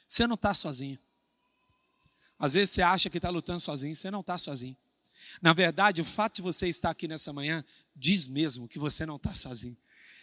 Você 0.07 0.27
não 0.27 0.35
está 0.35 0.55
sozinho. 0.55 0.99
Às 2.39 2.55
vezes 2.55 2.75
você 2.75 2.83
acha 2.83 3.11
que 3.11 3.19
está 3.19 3.31
lutando 3.31 3.61
sozinho, 3.61 3.95
você 3.95 4.11
não 4.11 4.21
está 4.21 4.37
sozinho. 4.37 4.77
Na 5.41 5.53
verdade, 5.53 6.01
o 6.01 6.05
fato 6.05 6.37
de 6.37 6.43
você 6.43 6.69
estar 6.69 6.91
aqui 6.91 7.09
nessa 7.09 7.33
manhã 7.33 7.65
diz 7.95 8.29
mesmo 8.29 8.69
que 8.69 8.79
você 8.79 9.05
não 9.05 9.17
está 9.17 9.35
sozinho. 9.35 9.77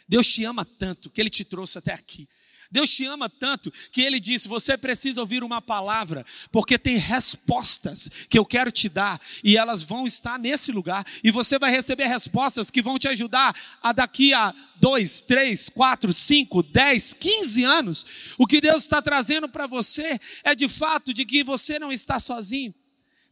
Deus 0.08 0.28
te 0.28 0.44
ama 0.44 0.66
tanto 0.66 1.10
que 1.10 1.22
Ele 1.22 1.30
te 1.30 1.46
trouxe 1.46 1.78
até 1.78 1.94
aqui. 1.94 2.28
Deus 2.72 2.90
te 2.90 3.06
ama 3.06 3.30
tanto 3.30 3.70
que 3.92 4.02
Ele 4.02 4.20
disse: 4.20 4.48
você 4.48 4.78
precisa 4.78 5.20
ouvir 5.20 5.44
uma 5.44 5.62
palavra, 5.62 6.26
porque 6.52 6.80
tem 6.80 6.96
respostas 6.96 8.10
que 8.30 8.40
eu 8.40 8.46
quero 8.46 8.72
te 8.72 8.88
dar 8.88 9.20
e 9.44 9.58
elas 9.58 9.84
vão 9.84 10.08
estar 10.08 10.40
nesse 10.40 10.72
lugar 10.72 11.06
e 11.24 11.30
você 11.30 11.60
vai 11.60 11.70
receber 11.70 12.06
respostas 12.06 12.72
que 12.72 12.82
vão 12.82 12.98
te 12.98 13.10
ajudar 13.10 13.54
a 13.84 13.92
daqui 13.92 14.34
a 14.34 14.54
dois, 14.80 15.20
três, 15.20 15.68
quatro, 15.68 16.14
cinco, 16.14 16.64
dez, 16.64 17.12
quinze 17.12 17.64
anos. 17.64 18.36
O 18.38 18.48
que 18.48 18.62
Deus 18.62 18.84
está 18.84 19.02
trazendo 19.02 19.50
para 19.50 19.68
você 19.68 20.20
é 20.44 20.56
de 20.56 20.70
fato 20.70 21.14
de 21.14 21.26
que 21.26 21.44
você 21.44 21.78
não 21.78 21.92
está 21.92 22.20
sozinho. 22.20 22.74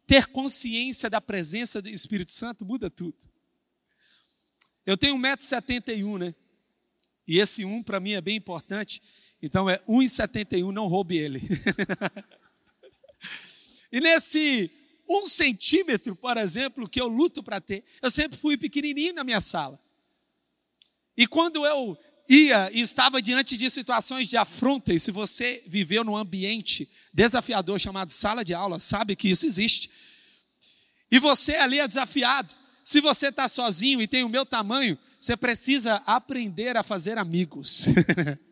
Ter 0.05 0.25
consciência 0.27 1.09
da 1.09 1.21
presença 1.21 1.81
do 1.81 1.87
Espírito 1.87 2.31
Santo 2.31 2.65
muda 2.65 2.89
tudo. 2.89 3.15
Eu 4.85 4.97
tenho 4.97 5.15
1,71m, 5.15 6.17
né? 6.17 6.35
E 7.27 7.39
esse 7.39 7.63
1 7.63 7.83
para 7.83 7.99
mim 7.99 8.13
é 8.13 8.21
bem 8.21 8.35
importante. 8.35 8.99
Então 9.41 9.69
é 9.69 9.79
1,71, 9.87 10.71
não 10.71 10.87
roube 10.87 11.17
ele. 11.17 11.41
e 13.91 14.01
nesse 14.01 14.71
1 15.07 15.25
centímetro, 15.27 16.15
por 16.15 16.37
exemplo, 16.37 16.87
que 16.87 16.99
eu 16.99 17.07
luto 17.07 17.41
para 17.41 17.61
ter, 17.61 17.83
eu 18.01 18.11
sempre 18.11 18.37
fui 18.37 18.57
pequenininho 18.57 19.13
na 19.13 19.23
minha 19.23 19.41
sala. 19.41 19.79
E 21.17 21.25
quando 21.25 21.65
eu 21.65 21.97
ia 22.29 22.69
e 22.71 22.81
estava 22.81 23.21
diante 23.21 23.57
de 23.57 23.69
situações 23.69 24.27
de 24.27 24.37
afronta, 24.37 24.93
e 24.93 24.99
se 24.99 25.11
você 25.11 25.63
viveu 25.65 26.03
num 26.03 26.15
ambiente 26.15 26.87
desafiador 27.13 27.79
chamado 27.79 28.11
sala 28.11 28.45
de 28.45 28.53
aula, 28.53 28.77
sabe 28.77 29.15
que 29.15 29.29
isso 29.29 29.45
existe. 29.45 29.89
E 31.11 31.17
você 31.17 31.55
ali 31.55 31.79
é 31.79 31.87
desafiado. 31.87 32.53
Se 32.83 33.01
você 33.01 33.27
está 33.27 33.47
sozinho 33.47 34.01
e 34.01 34.07
tem 34.07 34.23
o 34.23 34.29
meu 34.29 34.45
tamanho, 34.45 34.97
você 35.19 35.35
precisa 35.35 35.95
aprender 36.05 36.77
a 36.77 36.83
fazer 36.83 37.17
amigos. 37.17 37.85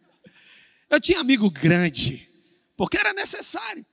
eu 0.89 0.99
tinha 0.99 1.19
amigo 1.19 1.49
grande, 1.49 2.27
porque 2.75 2.97
era 2.97 3.13
necessário. 3.13 3.85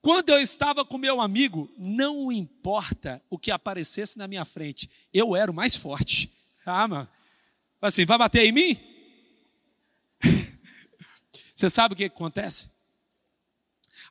Quando 0.00 0.30
eu 0.30 0.40
estava 0.40 0.84
com 0.84 0.98
meu 0.98 1.20
amigo, 1.20 1.72
não 1.78 2.32
importa 2.32 3.22
o 3.30 3.38
que 3.38 3.52
aparecesse 3.52 4.18
na 4.18 4.26
minha 4.26 4.44
frente, 4.44 4.90
eu 5.14 5.36
era 5.36 5.50
o 5.50 5.54
mais 5.54 5.76
forte. 5.76 6.30
Ah, 6.66 6.88
mano. 6.88 7.08
Assim, 7.80 8.04
vai 8.04 8.18
bater 8.18 8.44
em 8.44 8.52
mim? 8.52 8.80
Você 11.54 11.68
sabe 11.68 11.94
o 11.94 11.96
que 11.96 12.04
acontece? 12.04 12.68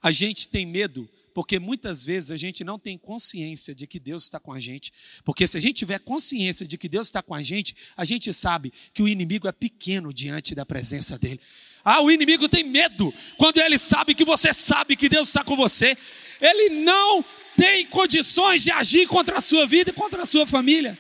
A 0.01 0.11
gente 0.11 0.47
tem 0.47 0.65
medo 0.65 1.09
porque 1.33 1.59
muitas 1.59 2.05
vezes 2.05 2.31
a 2.31 2.37
gente 2.37 2.63
não 2.63 2.77
tem 2.77 2.97
consciência 2.97 3.73
de 3.73 3.87
que 3.87 3.99
Deus 3.99 4.23
está 4.23 4.39
com 4.39 4.51
a 4.51 4.59
gente. 4.59 4.91
Porque 5.23 5.47
se 5.47 5.57
a 5.57 5.61
gente 5.61 5.77
tiver 5.77 5.99
consciência 5.99 6.65
de 6.65 6.77
que 6.77 6.89
Deus 6.89 7.07
está 7.07 7.21
com 7.21 7.33
a 7.33 7.41
gente, 7.41 7.75
a 7.95 8.05
gente 8.05 8.33
sabe 8.33 8.71
que 8.93 9.01
o 9.01 9.07
inimigo 9.07 9.47
é 9.47 9.51
pequeno 9.51 10.13
diante 10.13 10.53
da 10.53 10.65
presença 10.65 11.17
dele. 11.17 11.39
Ah, 11.83 12.01
o 12.01 12.11
inimigo 12.11 12.47
tem 12.47 12.63
medo 12.63 13.13
quando 13.37 13.57
ele 13.57 13.77
sabe 13.77 14.13
que 14.13 14.23
você 14.23 14.53
sabe 14.53 14.95
que 14.95 15.09
Deus 15.09 15.27
está 15.27 15.43
com 15.43 15.55
você. 15.55 15.97
Ele 16.39 16.69
não 16.81 17.23
tem 17.55 17.85
condições 17.87 18.63
de 18.63 18.71
agir 18.71 19.07
contra 19.07 19.37
a 19.37 19.41
sua 19.41 19.65
vida 19.65 19.89
e 19.89 19.93
contra 19.93 20.23
a 20.23 20.25
sua 20.25 20.45
família. 20.45 20.97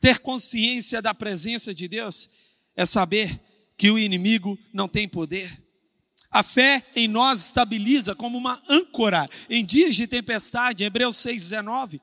Ter 0.00 0.18
consciência 0.18 1.02
da 1.02 1.12
presença 1.12 1.74
de 1.74 1.88
Deus 1.88 2.28
é 2.76 2.86
saber 2.86 3.40
que 3.76 3.90
o 3.90 3.98
inimigo 3.98 4.58
não 4.72 4.88
tem 4.88 5.08
poder. 5.08 5.50
A 6.30 6.42
fé 6.42 6.84
em 6.94 7.08
nós 7.08 7.46
estabiliza 7.46 8.14
como 8.14 8.36
uma 8.36 8.62
âncora 8.68 9.28
em 9.48 9.64
dias 9.64 9.94
de 9.94 10.06
tempestade, 10.06 10.84
Hebreus 10.84 11.16
6,19. 11.16 12.00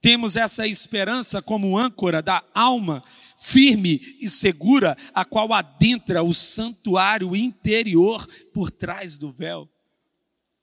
Temos 0.00 0.34
essa 0.34 0.66
esperança 0.66 1.42
como 1.42 1.78
âncora 1.78 2.22
da 2.22 2.42
alma 2.54 3.02
firme 3.40 4.16
e 4.20 4.28
segura, 4.28 4.96
a 5.14 5.24
qual 5.24 5.52
adentra 5.52 6.22
o 6.22 6.34
santuário 6.34 7.34
interior 7.34 8.26
por 8.52 8.70
trás 8.70 9.16
do 9.16 9.32
véu. 9.32 9.68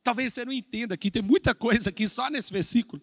Talvez 0.04 0.34
você 0.34 0.46
não 0.46 0.54
entenda 0.54 0.94
aqui, 0.94 1.10
tem 1.10 1.24
muita 1.24 1.56
coisa 1.56 1.90
aqui 1.90 2.08
só 2.08 2.30
nesse 2.30 2.54
versículo. 2.54 3.02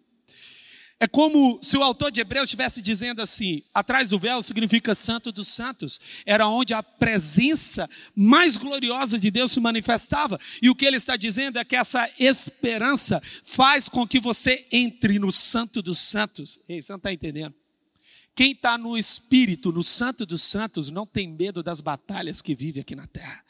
É 1.01 1.09
como 1.09 1.59
se 1.61 1.77
o 1.77 1.83
autor 1.83 2.13
de 2.13 2.21
Hebreus 2.21 2.45
estivesse 2.45 2.81
dizendo 2.81 3.21
assim: 3.21 3.63
atrás 3.75 4.11
do 4.11 4.19
véu 4.19 4.41
significa 4.41 4.95
Santo 4.95 5.33
dos 5.33 5.49
Santos, 5.49 6.01
era 6.25 6.47
onde 6.47 6.73
a 6.73 6.83
presença 6.83 7.91
mais 8.15 8.57
gloriosa 8.57 9.19
de 9.19 9.31
Deus 9.31 9.51
se 9.53 9.61
manifestava. 9.61 10.39
E 10.63 10.71
o 10.71 10.75
que 10.75 10.87
ele 10.87 10.97
está 10.97 11.17
dizendo 11.17 11.59
é 11.59 11.65
que 11.65 11.75
essa 11.75 12.09
esperança 12.19 13.21
faz 13.45 13.89
com 13.89 14.07
que 14.07 14.21
você 14.21 14.67
entre 14.71 15.19
no 15.19 15.33
Santo 15.33 15.83
dos 15.83 15.99
Santos. 15.99 16.61
Ei, 16.69 16.81
você 16.81 16.93
não 16.93 16.97
está 16.97 17.13
entendendo? 17.13 17.55
Quem 18.35 18.53
está 18.53 18.77
no 18.77 18.99
Espírito, 18.99 19.71
no 19.71 19.85
Santo 19.85 20.27
dos 20.27 20.43
Santos, 20.43 20.91
não 20.91 21.07
tem 21.07 21.29
medo 21.29 21.63
das 21.63 21.81
batalhas 21.81 22.43
que 22.43 22.55
vive 22.55 22.81
aqui 22.81 22.97
na 22.97 23.07
terra. 23.07 23.45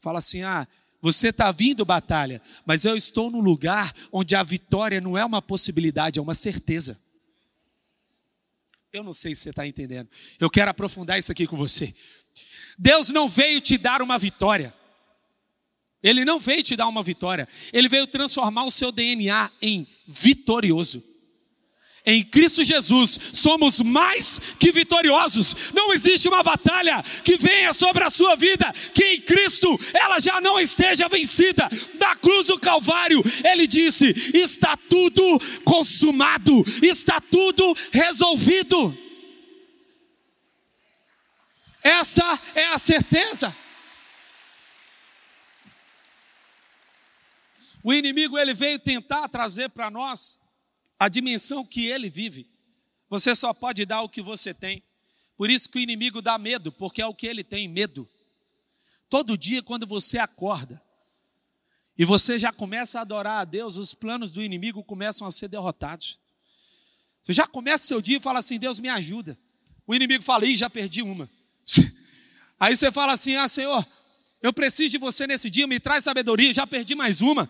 Fala 0.00 0.20
assim: 0.20 0.42
ah, 0.42 0.66
você 1.00 1.28
está 1.28 1.50
vindo 1.50 1.84
batalha, 1.84 2.40
mas 2.64 2.84
eu 2.84 2.96
estou 2.96 3.30
no 3.30 3.40
lugar 3.40 3.92
onde 4.12 4.36
a 4.36 4.42
vitória 4.42 5.00
não 5.00 5.18
é 5.18 5.24
uma 5.24 5.42
possibilidade, 5.42 6.18
é 6.18 6.22
uma 6.22 6.34
certeza. 6.34 6.98
Eu 8.92 9.02
não 9.02 9.12
sei 9.12 9.34
se 9.34 9.42
você 9.42 9.50
está 9.50 9.66
entendendo. 9.66 10.08
Eu 10.38 10.50
quero 10.50 10.70
aprofundar 10.70 11.18
isso 11.18 11.30
aqui 11.30 11.46
com 11.46 11.56
você. 11.56 11.94
Deus 12.78 13.10
não 13.10 13.28
veio 13.28 13.60
te 13.60 13.78
dar 13.78 14.02
uma 14.02 14.18
vitória. 14.18 14.74
Ele 16.02 16.24
não 16.24 16.38
veio 16.38 16.62
te 16.62 16.76
dar 16.76 16.88
uma 16.88 17.02
vitória. 17.02 17.46
Ele 17.72 17.88
veio 17.88 18.06
transformar 18.06 18.64
o 18.64 18.70
seu 18.70 18.90
DNA 18.90 19.50
em 19.60 19.86
vitorioso. 20.06 21.02
Em 22.10 22.24
Cristo 22.24 22.64
Jesus 22.64 23.20
somos 23.32 23.80
mais 23.80 24.40
que 24.58 24.72
vitoriosos. 24.72 25.54
Não 25.72 25.92
existe 25.92 26.26
uma 26.26 26.42
batalha 26.42 27.00
que 27.22 27.36
venha 27.36 27.72
sobre 27.72 28.02
a 28.02 28.10
sua 28.10 28.34
vida 28.34 28.72
que 28.92 29.04
em 29.04 29.20
Cristo 29.20 29.78
ela 29.94 30.18
já 30.18 30.40
não 30.40 30.58
esteja 30.58 31.06
vencida. 31.08 31.70
Na 32.00 32.16
cruz 32.16 32.48
do 32.48 32.58
Calvário, 32.58 33.22
ele 33.44 33.68
disse: 33.68 34.06
está 34.34 34.76
tudo 34.76 35.22
consumado, 35.64 36.64
está 36.82 37.20
tudo 37.20 37.76
resolvido. 37.92 38.98
Essa 41.80 42.40
é 42.56 42.66
a 42.66 42.78
certeza. 42.78 43.56
O 47.84 47.94
inimigo 47.94 48.36
ele 48.36 48.52
veio 48.52 48.80
tentar 48.80 49.28
trazer 49.28 49.68
para 49.68 49.88
nós 49.88 50.39
a 51.00 51.08
dimensão 51.08 51.64
que 51.64 51.86
ele 51.86 52.10
vive. 52.10 52.46
Você 53.08 53.34
só 53.34 53.54
pode 53.54 53.86
dar 53.86 54.02
o 54.02 54.08
que 54.08 54.20
você 54.20 54.52
tem. 54.52 54.82
Por 55.34 55.48
isso 55.48 55.70
que 55.70 55.78
o 55.78 55.80
inimigo 55.80 56.20
dá 56.20 56.36
medo, 56.36 56.70
porque 56.70 57.00
é 57.00 57.06
o 57.06 57.14
que 57.14 57.26
ele 57.26 57.42
tem, 57.42 57.66
medo. 57.66 58.06
Todo 59.08 59.38
dia, 59.38 59.62
quando 59.62 59.86
você 59.86 60.18
acorda 60.18 60.80
e 61.96 62.04
você 62.04 62.38
já 62.38 62.52
começa 62.52 62.98
a 62.98 63.02
adorar 63.02 63.40
a 63.40 63.44
Deus, 63.46 63.78
os 63.78 63.94
planos 63.94 64.30
do 64.30 64.42
inimigo 64.42 64.84
começam 64.84 65.26
a 65.26 65.30
ser 65.30 65.48
derrotados. 65.48 66.18
Você 67.22 67.32
já 67.32 67.46
começa 67.46 67.86
seu 67.86 68.02
dia 68.02 68.18
e 68.18 68.20
fala 68.20 68.38
assim: 68.38 68.58
Deus 68.58 68.78
me 68.78 68.90
ajuda. 68.90 69.38
O 69.86 69.94
inimigo 69.94 70.22
fala: 70.22 70.44
Ih, 70.44 70.54
já 70.54 70.68
perdi 70.68 71.00
uma. 71.00 71.28
Aí 72.60 72.76
você 72.76 72.92
fala 72.92 73.14
assim: 73.14 73.36
Ah, 73.36 73.48
Senhor, 73.48 73.86
eu 74.42 74.52
preciso 74.52 74.90
de 74.90 74.98
você 74.98 75.26
nesse 75.26 75.48
dia, 75.48 75.66
me 75.66 75.80
traz 75.80 76.04
sabedoria, 76.04 76.52
já 76.52 76.66
perdi 76.66 76.94
mais 76.94 77.22
uma. 77.22 77.48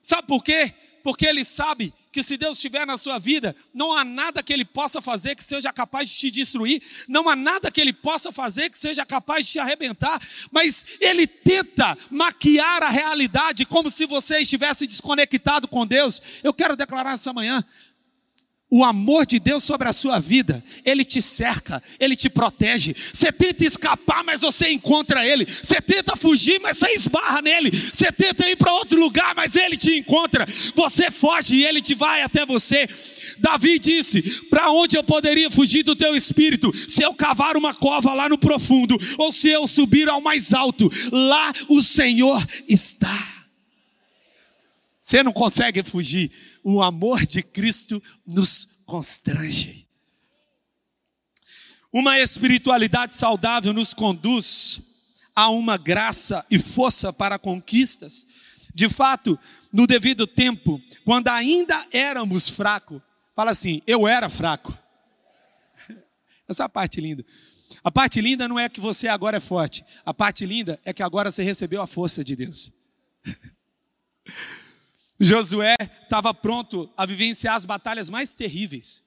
Sabe 0.00 0.28
por 0.28 0.44
quê? 0.44 0.72
Porque 1.02 1.26
ele 1.26 1.44
sabe 1.44 1.92
que 2.12 2.22
se 2.22 2.36
Deus 2.36 2.56
estiver 2.56 2.86
na 2.86 2.98
sua 2.98 3.18
vida, 3.18 3.56
não 3.72 3.92
há 3.92 4.04
nada 4.04 4.42
que 4.42 4.52
Ele 4.52 4.66
possa 4.66 5.00
fazer 5.00 5.34
que 5.34 5.42
seja 5.42 5.72
capaz 5.72 6.10
de 6.10 6.16
te 6.16 6.30
destruir, 6.30 6.82
não 7.08 7.26
há 7.26 7.34
nada 7.34 7.70
que 7.70 7.80
Ele 7.80 7.92
possa 7.92 8.30
fazer 8.30 8.68
que 8.68 8.78
seja 8.78 9.04
capaz 9.06 9.46
de 9.46 9.52
te 9.52 9.58
arrebentar, 9.58 10.20
mas 10.50 10.84
Ele 11.00 11.26
tenta 11.26 11.96
maquiar 12.10 12.82
a 12.82 12.90
realidade 12.90 13.64
como 13.64 13.90
se 13.90 14.04
você 14.04 14.40
estivesse 14.40 14.86
desconectado 14.86 15.66
com 15.66 15.86
Deus. 15.86 16.20
Eu 16.44 16.52
quero 16.52 16.76
declarar 16.76 17.14
essa 17.14 17.32
manhã: 17.32 17.64
o 18.74 18.82
amor 18.82 19.26
de 19.26 19.38
Deus 19.38 19.62
sobre 19.64 19.86
a 19.86 19.92
sua 19.92 20.18
vida, 20.18 20.64
Ele 20.82 21.04
te 21.04 21.20
cerca, 21.20 21.82
Ele 22.00 22.16
te 22.16 22.30
protege. 22.30 22.96
Você 23.12 23.30
tenta 23.30 23.66
escapar, 23.66 24.24
mas 24.24 24.40
você 24.40 24.70
encontra 24.70 25.26
Ele. 25.26 25.44
Você 25.44 25.78
tenta 25.78 26.16
fugir, 26.16 26.58
mas 26.58 26.78
você 26.78 26.90
esbarra 26.94 27.42
nele. 27.42 27.70
Você 27.70 28.10
tenta 28.10 28.48
ir 28.48 28.56
para 28.56 28.72
outro 28.72 28.98
lugar, 28.98 29.34
mas 29.34 29.54
Ele 29.56 29.76
te 29.76 29.98
encontra. 29.98 30.46
Você 30.74 31.10
foge 31.10 31.56
e 31.56 31.66
Ele 31.66 31.82
te 31.82 31.94
vai 31.94 32.22
até 32.22 32.46
você. 32.46 32.88
Davi 33.38 33.78
disse: 33.78 34.22
Para 34.48 34.70
onde 34.70 34.96
eu 34.96 35.04
poderia 35.04 35.50
fugir 35.50 35.82
do 35.82 35.94
teu 35.94 36.16
espírito? 36.16 36.72
Se 36.74 37.02
eu 37.02 37.12
cavar 37.12 37.58
uma 37.58 37.74
cova 37.74 38.14
lá 38.14 38.26
no 38.26 38.38
profundo, 38.38 38.98
ou 39.18 39.30
se 39.30 39.50
eu 39.50 39.66
subir 39.66 40.08
ao 40.08 40.22
mais 40.22 40.54
alto, 40.54 40.90
lá 41.12 41.52
o 41.68 41.82
Senhor 41.82 42.42
está. 42.66 43.42
Você 44.98 45.22
não 45.22 45.32
consegue 45.32 45.82
fugir 45.82 46.30
o 46.62 46.82
amor 46.82 47.26
de 47.26 47.42
Cristo 47.42 48.02
nos 48.26 48.68
constrange. 48.86 49.88
Uma 51.92 52.18
espiritualidade 52.18 53.14
saudável 53.14 53.72
nos 53.72 53.92
conduz 53.92 54.82
a 55.34 55.50
uma 55.50 55.76
graça 55.76 56.44
e 56.50 56.58
força 56.58 57.12
para 57.12 57.38
conquistas. 57.38 58.26
De 58.74 58.88
fato, 58.88 59.38
no 59.72 59.86
devido 59.86 60.26
tempo, 60.26 60.80
quando 61.04 61.28
ainda 61.28 61.86
éramos 61.92 62.48
fracos, 62.48 63.00
fala 63.34 63.50
assim: 63.50 63.82
eu 63.86 64.08
era 64.08 64.28
fraco. 64.28 64.76
Essa 66.48 66.62
é 66.62 66.66
a 66.66 66.68
parte 66.68 67.00
linda. 67.00 67.24
A 67.84 67.90
parte 67.90 68.20
linda 68.20 68.46
não 68.46 68.58
é 68.58 68.68
que 68.68 68.80
você 68.80 69.08
agora 69.08 69.38
é 69.38 69.40
forte, 69.40 69.84
a 70.04 70.14
parte 70.14 70.46
linda 70.46 70.78
é 70.84 70.92
que 70.92 71.02
agora 71.02 71.30
você 71.30 71.42
recebeu 71.42 71.82
a 71.82 71.86
força 71.86 72.22
de 72.22 72.36
Deus. 72.36 72.72
Josué 75.24 75.76
estava 76.02 76.34
pronto 76.34 76.90
a 76.96 77.06
vivenciar 77.06 77.54
as 77.54 77.64
batalhas 77.64 78.08
mais 78.08 78.34
terríveis. 78.34 79.04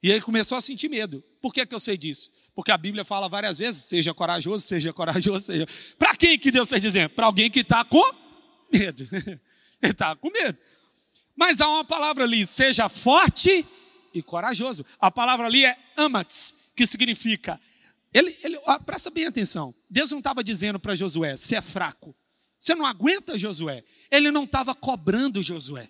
E 0.00 0.08
ele 0.08 0.20
começou 0.20 0.56
a 0.56 0.60
sentir 0.60 0.88
medo. 0.88 1.22
Por 1.42 1.52
que, 1.52 1.66
que 1.66 1.74
eu 1.74 1.80
sei 1.80 1.98
disso? 1.98 2.30
Porque 2.54 2.70
a 2.70 2.78
Bíblia 2.78 3.04
fala 3.04 3.28
várias 3.28 3.58
vezes: 3.58 3.84
seja 3.84 4.14
corajoso, 4.14 4.64
seja 4.66 4.92
corajoso, 4.92 5.46
seja. 5.46 5.66
Para 5.98 6.14
quem 6.14 6.38
que 6.38 6.52
Deus 6.52 6.68
está 6.68 6.78
dizendo? 6.78 7.10
Para 7.10 7.26
alguém 7.26 7.50
que 7.50 7.60
está 7.60 7.84
com 7.84 8.02
medo. 8.72 9.08
ele 9.82 9.92
está 9.92 10.14
com 10.14 10.30
medo. 10.30 10.56
Mas 11.34 11.60
há 11.60 11.68
uma 11.68 11.84
palavra 11.84 12.22
ali: 12.22 12.46
seja 12.46 12.88
forte 12.88 13.66
e 14.14 14.22
corajoso. 14.22 14.86
A 15.00 15.10
palavra 15.10 15.46
ali 15.46 15.64
é 15.64 15.76
amats, 15.96 16.54
que 16.76 16.86
significa. 16.86 17.60
Ele, 18.14 18.36
ele, 18.44 18.58
presta 18.86 19.10
bem 19.10 19.26
atenção. 19.26 19.74
Deus 19.90 20.12
não 20.12 20.18
estava 20.18 20.44
dizendo 20.44 20.78
para 20.78 20.94
Josué: 20.94 21.36
você 21.36 21.56
é 21.56 21.60
fraco. 21.60 22.14
Você 22.58 22.74
não 22.74 22.84
aguenta, 22.84 23.38
Josué. 23.38 23.84
Ele 24.10 24.30
não 24.30 24.44
estava 24.44 24.74
cobrando 24.74 25.42
Josué. 25.42 25.88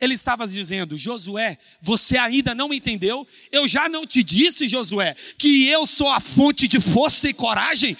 Ele 0.00 0.14
estava 0.14 0.46
dizendo: 0.46 0.96
Josué, 0.96 1.58
você 1.80 2.16
ainda 2.18 2.54
não 2.54 2.72
entendeu? 2.72 3.26
Eu 3.50 3.66
já 3.66 3.88
não 3.88 4.06
te 4.06 4.22
disse, 4.22 4.68
Josué, 4.68 5.16
que 5.38 5.66
eu 5.68 5.86
sou 5.86 6.08
a 6.08 6.20
fonte 6.20 6.68
de 6.68 6.80
força 6.80 7.28
e 7.28 7.34
coragem? 7.34 7.96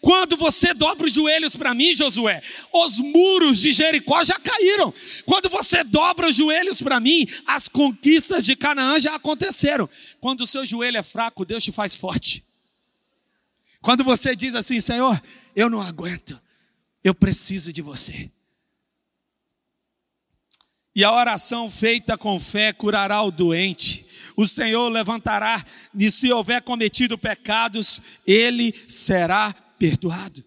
Quando 0.00 0.36
você 0.36 0.72
dobra 0.72 1.06
os 1.06 1.12
joelhos 1.12 1.56
para 1.56 1.74
mim, 1.74 1.92
Josué, 1.92 2.40
os 2.72 2.98
muros 2.98 3.60
de 3.60 3.72
Jericó 3.72 4.22
já 4.22 4.38
caíram. 4.38 4.94
Quando 5.24 5.48
você 5.48 5.82
dobra 5.82 6.28
os 6.28 6.34
joelhos 6.34 6.80
para 6.80 7.00
mim, 7.00 7.26
as 7.44 7.66
conquistas 7.66 8.44
de 8.44 8.54
Canaã 8.54 9.00
já 9.00 9.16
aconteceram. 9.16 9.88
Quando 10.20 10.42
o 10.42 10.46
seu 10.46 10.64
joelho 10.64 10.98
é 10.98 11.02
fraco, 11.02 11.44
Deus 11.44 11.64
te 11.64 11.72
faz 11.72 11.94
forte. 11.94 12.44
Quando 13.80 14.04
você 14.04 14.36
diz 14.36 14.54
assim, 14.54 14.80
Senhor, 14.80 15.20
eu 15.56 15.68
não 15.68 15.80
aguento, 15.80 16.40
eu 17.06 17.14
preciso 17.14 17.72
de 17.72 17.80
você. 17.80 18.28
E 20.92 21.04
a 21.04 21.12
oração 21.12 21.70
feita 21.70 22.18
com 22.18 22.36
fé 22.36 22.72
curará 22.72 23.22
o 23.22 23.30
doente. 23.30 24.04
O 24.36 24.44
Senhor 24.44 24.88
levantará, 24.88 25.64
e 25.96 26.10
se 26.10 26.32
houver 26.32 26.62
cometido 26.62 27.16
pecados, 27.16 28.02
ele 28.26 28.74
será 28.88 29.52
perdoado. 29.78 30.44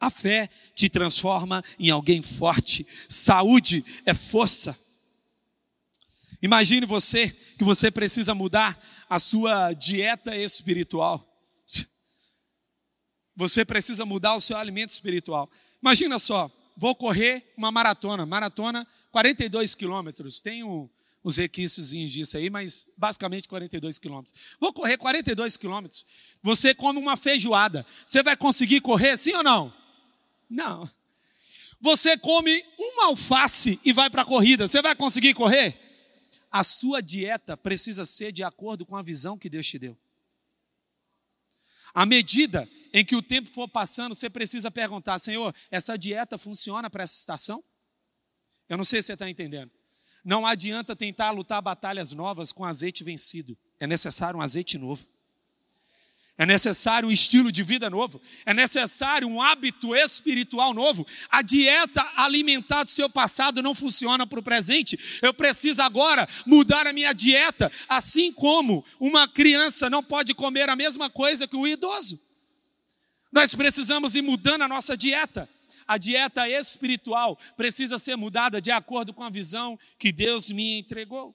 A 0.00 0.08
fé 0.08 0.48
te 0.74 0.88
transforma 0.88 1.62
em 1.78 1.90
alguém 1.90 2.22
forte. 2.22 2.86
Saúde 3.10 3.84
é 4.06 4.14
força. 4.14 4.78
Imagine 6.40 6.86
você 6.86 7.28
que 7.58 7.64
você 7.64 7.90
precisa 7.90 8.34
mudar 8.34 8.82
a 9.06 9.18
sua 9.18 9.74
dieta 9.74 10.34
espiritual. 10.34 11.27
Você 13.38 13.64
precisa 13.64 14.04
mudar 14.04 14.34
o 14.34 14.40
seu 14.40 14.56
alimento 14.56 14.90
espiritual. 14.90 15.48
Imagina 15.80 16.18
só, 16.18 16.50
vou 16.76 16.92
correr 16.92 17.52
uma 17.56 17.70
maratona, 17.70 18.26
maratona 18.26 18.84
42 19.12 19.76
quilômetros. 19.76 20.40
Tem 20.40 20.64
um, 20.64 20.90
os 21.22 21.36
requisitos 21.36 22.10
disso 22.10 22.36
aí, 22.36 22.50
mas 22.50 22.88
basicamente 22.96 23.46
42 23.46 23.96
quilômetros. 23.96 24.34
Vou 24.58 24.72
correr 24.72 24.98
42 24.98 25.56
quilômetros. 25.56 26.04
Você 26.42 26.74
come 26.74 26.98
uma 26.98 27.16
feijoada. 27.16 27.86
Você 28.04 28.24
vai 28.24 28.36
conseguir 28.36 28.80
correr 28.80 29.16
sim 29.16 29.32
ou 29.34 29.44
não? 29.44 29.72
Não. 30.50 30.90
Você 31.80 32.18
come 32.18 32.64
uma 32.76 33.06
alface 33.06 33.78
e 33.84 33.92
vai 33.92 34.10
para 34.10 34.22
a 34.22 34.24
corrida. 34.24 34.66
Você 34.66 34.82
vai 34.82 34.96
conseguir 34.96 35.32
correr? 35.34 35.78
A 36.50 36.64
sua 36.64 37.00
dieta 37.00 37.56
precisa 37.56 38.04
ser 38.04 38.32
de 38.32 38.42
acordo 38.42 38.84
com 38.84 38.96
a 38.96 39.02
visão 39.02 39.38
que 39.38 39.48
Deus 39.48 39.64
te 39.64 39.78
deu. 39.78 39.96
À 41.94 42.04
medida 42.04 42.68
em 42.92 43.04
que 43.04 43.16
o 43.16 43.22
tempo 43.22 43.50
for 43.50 43.68
passando, 43.68 44.14
você 44.14 44.30
precisa 44.30 44.70
perguntar: 44.70 45.18
Senhor, 45.18 45.54
essa 45.70 45.96
dieta 45.96 46.38
funciona 46.38 46.88
para 46.88 47.04
essa 47.04 47.16
estação? 47.16 47.62
Eu 48.68 48.76
não 48.76 48.84
sei 48.84 49.00
se 49.00 49.06
você 49.06 49.12
está 49.14 49.28
entendendo. 49.28 49.70
Não 50.24 50.46
adianta 50.46 50.94
tentar 50.94 51.30
lutar 51.30 51.62
batalhas 51.62 52.12
novas 52.12 52.52
com 52.52 52.64
azeite 52.64 53.02
vencido. 53.02 53.56
É 53.80 53.86
necessário 53.86 54.38
um 54.38 54.42
azeite 54.42 54.76
novo. 54.76 55.06
É 56.36 56.46
necessário 56.46 57.08
um 57.08 57.12
estilo 57.12 57.50
de 57.50 57.64
vida 57.64 57.90
novo. 57.90 58.20
É 58.46 58.54
necessário 58.54 59.26
um 59.26 59.42
hábito 59.42 59.96
espiritual 59.96 60.72
novo. 60.72 61.04
A 61.28 61.42
dieta 61.42 62.06
alimentar 62.16 62.84
do 62.84 62.92
seu 62.92 63.10
passado 63.10 63.60
não 63.60 63.74
funciona 63.74 64.24
para 64.24 64.38
o 64.38 64.42
presente. 64.42 65.18
Eu 65.20 65.34
preciso 65.34 65.82
agora 65.82 66.28
mudar 66.46 66.86
a 66.86 66.92
minha 66.92 67.12
dieta. 67.12 67.72
Assim 67.88 68.32
como 68.32 68.84
uma 69.00 69.26
criança 69.26 69.90
não 69.90 70.02
pode 70.02 70.32
comer 70.32 70.68
a 70.68 70.76
mesma 70.76 71.10
coisa 71.10 71.48
que 71.48 71.56
o 71.56 71.66
idoso. 71.66 72.20
Nós 73.30 73.54
precisamos 73.54 74.14
ir 74.14 74.22
mudando 74.22 74.62
a 74.62 74.68
nossa 74.68 74.96
dieta 74.96 75.48
a 75.88 75.96
dieta 75.96 76.46
espiritual 76.46 77.38
precisa 77.56 77.98
ser 77.98 78.14
mudada 78.14 78.60
de 78.60 78.70
acordo 78.70 79.14
com 79.14 79.24
a 79.24 79.30
visão 79.30 79.78
que 79.98 80.12
Deus 80.12 80.50
me 80.50 80.80
entregou. 80.80 81.34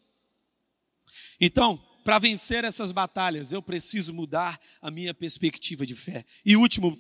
Então, 1.41 1.83
para 2.05 2.19
vencer 2.19 2.63
essas 2.63 2.91
batalhas, 2.91 3.51
eu 3.51 3.63
preciso 3.63 4.13
mudar 4.13 4.59
a 4.79 4.91
minha 4.91 5.11
perspectiva 5.11 5.87
de 5.87 5.95
fé. 5.95 6.23
E 6.45 6.55
último, 6.55 6.95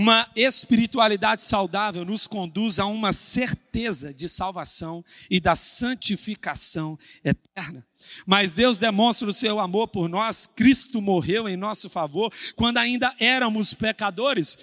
uma 0.00 0.26
espiritualidade 0.34 1.44
saudável 1.44 2.06
nos 2.06 2.26
conduz 2.26 2.78
a 2.78 2.86
uma 2.86 3.12
certeza 3.12 4.14
de 4.14 4.30
salvação 4.30 5.04
e 5.28 5.38
da 5.38 5.54
santificação 5.54 6.98
eterna. 7.22 7.86
Mas 8.24 8.54
Deus 8.54 8.78
demonstra 8.78 9.28
o 9.28 9.34
seu 9.34 9.60
amor 9.60 9.88
por 9.88 10.08
nós, 10.08 10.46
Cristo 10.46 11.02
morreu 11.02 11.46
em 11.46 11.54
nosso 11.54 11.90
favor 11.90 12.32
quando 12.56 12.78
ainda 12.78 13.14
éramos 13.18 13.74
pecadores. 13.74 14.56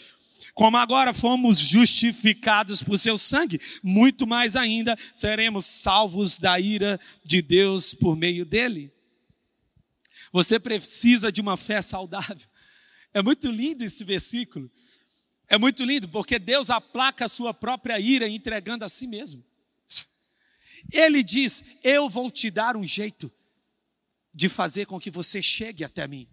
Como 0.55 0.75
agora 0.75 1.13
fomos 1.13 1.59
justificados 1.59 2.81
por 2.81 2.97
seu 2.97 3.15
sangue, 3.15 3.61
muito 3.83 4.25
mais 4.25 4.55
ainda 4.55 4.97
seremos 5.13 5.67
salvos 5.67 6.39
da 6.39 6.59
ira 6.59 6.99
de 7.23 7.43
Deus 7.43 7.93
por 7.93 8.17
meio 8.17 8.43
dele. 8.43 8.91
Você 10.33 10.59
precisa 10.59 11.31
de 11.31 11.41
uma 11.41 11.55
fé 11.55 11.79
saudável. 11.79 12.47
É 13.13 13.21
muito 13.21 13.51
lindo 13.51 13.83
esse 13.83 14.03
versículo. 14.03 14.67
É 15.49 15.57
muito 15.57 15.83
lindo 15.83 16.07
porque 16.09 16.37
Deus 16.39 16.69
aplaca 16.69 17.25
a 17.25 17.29
sua 17.29 17.53
própria 17.53 17.99
ira 17.99 18.27
entregando 18.27 18.83
a 18.83 18.89
si 18.89 19.07
mesmo. 19.07 19.43
Ele 20.91 21.23
diz: 21.23 21.63
Eu 21.83 22.09
vou 22.09 22.29
te 22.29 22.51
dar 22.51 22.75
um 22.75 22.85
jeito 22.85 23.31
de 24.33 24.49
fazer 24.49 24.85
com 24.85 24.99
que 24.99 25.09
você 25.09 25.41
chegue 25.41 25.83
até 25.83 26.07
mim. 26.07 26.27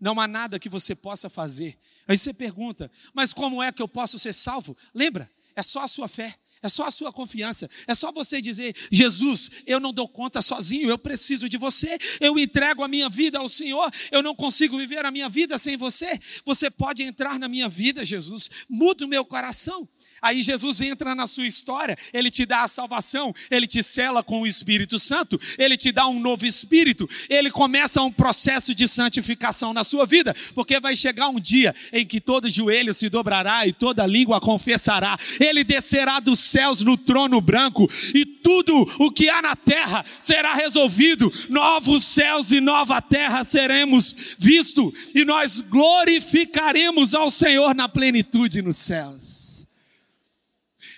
Não 0.00 0.20
há 0.20 0.26
nada 0.26 0.58
que 0.58 0.68
você 0.68 0.94
possa 0.94 1.28
fazer 1.28 1.78
Aí 2.06 2.18
você 2.18 2.32
pergunta, 2.32 2.90
mas 3.14 3.32
como 3.32 3.62
é 3.62 3.70
que 3.70 3.80
eu 3.80 3.88
posso 3.88 4.18
ser 4.18 4.32
salvo? 4.32 4.76
Lembra, 4.94 5.30
é 5.54 5.62
só 5.62 5.82
a 5.82 5.88
sua 5.88 6.08
fé. 6.08 6.34
É 6.62 6.68
só 6.68 6.86
a 6.86 6.90
sua 6.90 7.12
confiança. 7.12 7.68
É 7.86 7.94
só 7.94 8.12
você 8.12 8.40
dizer: 8.40 8.74
Jesus, 8.90 9.50
eu 9.66 9.80
não 9.80 9.92
dou 9.92 10.08
conta 10.08 10.40
sozinho, 10.40 10.88
eu 10.88 10.96
preciso 10.96 11.48
de 11.48 11.58
você. 11.58 11.98
Eu 12.20 12.38
entrego 12.38 12.84
a 12.84 12.88
minha 12.88 13.08
vida 13.08 13.38
ao 13.38 13.48
Senhor. 13.48 13.92
Eu 14.10 14.22
não 14.22 14.34
consigo 14.34 14.78
viver 14.78 15.04
a 15.04 15.10
minha 15.10 15.28
vida 15.28 15.58
sem 15.58 15.76
você. 15.76 16.20
Você 16.44 16.70
pode 16.70 17.02
entrar 17.02 17.38
na 17.38 17.48
minha 17.48 17.68
vida, 17.68 18.04
Jesus. 18.04 18.48
Muda 18.68 19.04
o 19.04 19.08
meu 19.08 19.24
coração. 19.24 19.88
Aí 20.22 20.40
Jesus 20.40 20.80
entra 20.80 21.16
na 21.16 21.26
sua 21.26 21.48
história, 21.48 21.98
ele 22.12 22.30
te 22.30 22.46
dá 22.46 22.62
a 22.62 22.68
salvação, 22.68 23.34
ele 23.50 23.66
te 23.66 23.82
cela 23.82 24.22
com 24.22 24.42
o 24.42 24.46
Espírito 24.46 24.96
Santo, 24.96 25.38
ele 25.58 25.76
te 25.76 25.90
dá 25.90 26.06
um 26.06 26.20
novo 26.20 26.46
espírito, 26.46 27.10
ele 27.28 27.50
começa 27.50 28.00
um 28.00 28.12
processo 28.12 28.72
de 28.72 28.86
santificação 28.86 29.74
na 29.74 29.82
sua 29.82 30.06
vida, 30.06 30.32
porque 30.54 30.78
vai 30.78 30.94
chegar 30.94 31.28
um 31.28 31.40
dia 31.40 31.74
em 31.92 32.06
que 32.06 32.20
todo 32.20 32.48
joelho 32.48 32.94
se 32.94 33.08
dobrará 33.08 33.66
e 33.66 33.72
toda 33.72 34.06
língua 34.06 34.40
confessará. 34.40 35.18
Ele 35.40 35.64
descerá 35.64 36.20
dos 36.20 36.38
céus 36.38 36.82
no 36.82 36.96
trono 36.96 37.40
branco 37.40 37.90
e 38.14 38.24
tudo 38.24 38.74
o 39.00 39.10
que 39.10 39.28
há 39.28 39.42
na 39.42 39.56
terra 39.56 40.04
será 40.20 40.54
resolvido. 40.54 41.32
Novos 41.48 42.04
céus 42.04 42.52
e 42.52 42.60
nova 42.60 43.02
terra 43.02 43.42
seremos 43.42 44.36
vistos 44.38 44.92
e 45.14 45.24
nós 45.24 45.60
glorificaremos 45.60 47.12
ao 47.12 47.28
Senhor 47.28 47.74
na 47.74 47.88
plenitude 47.88 48.62
nos 48.62 48.76
céus. 48.76 49.51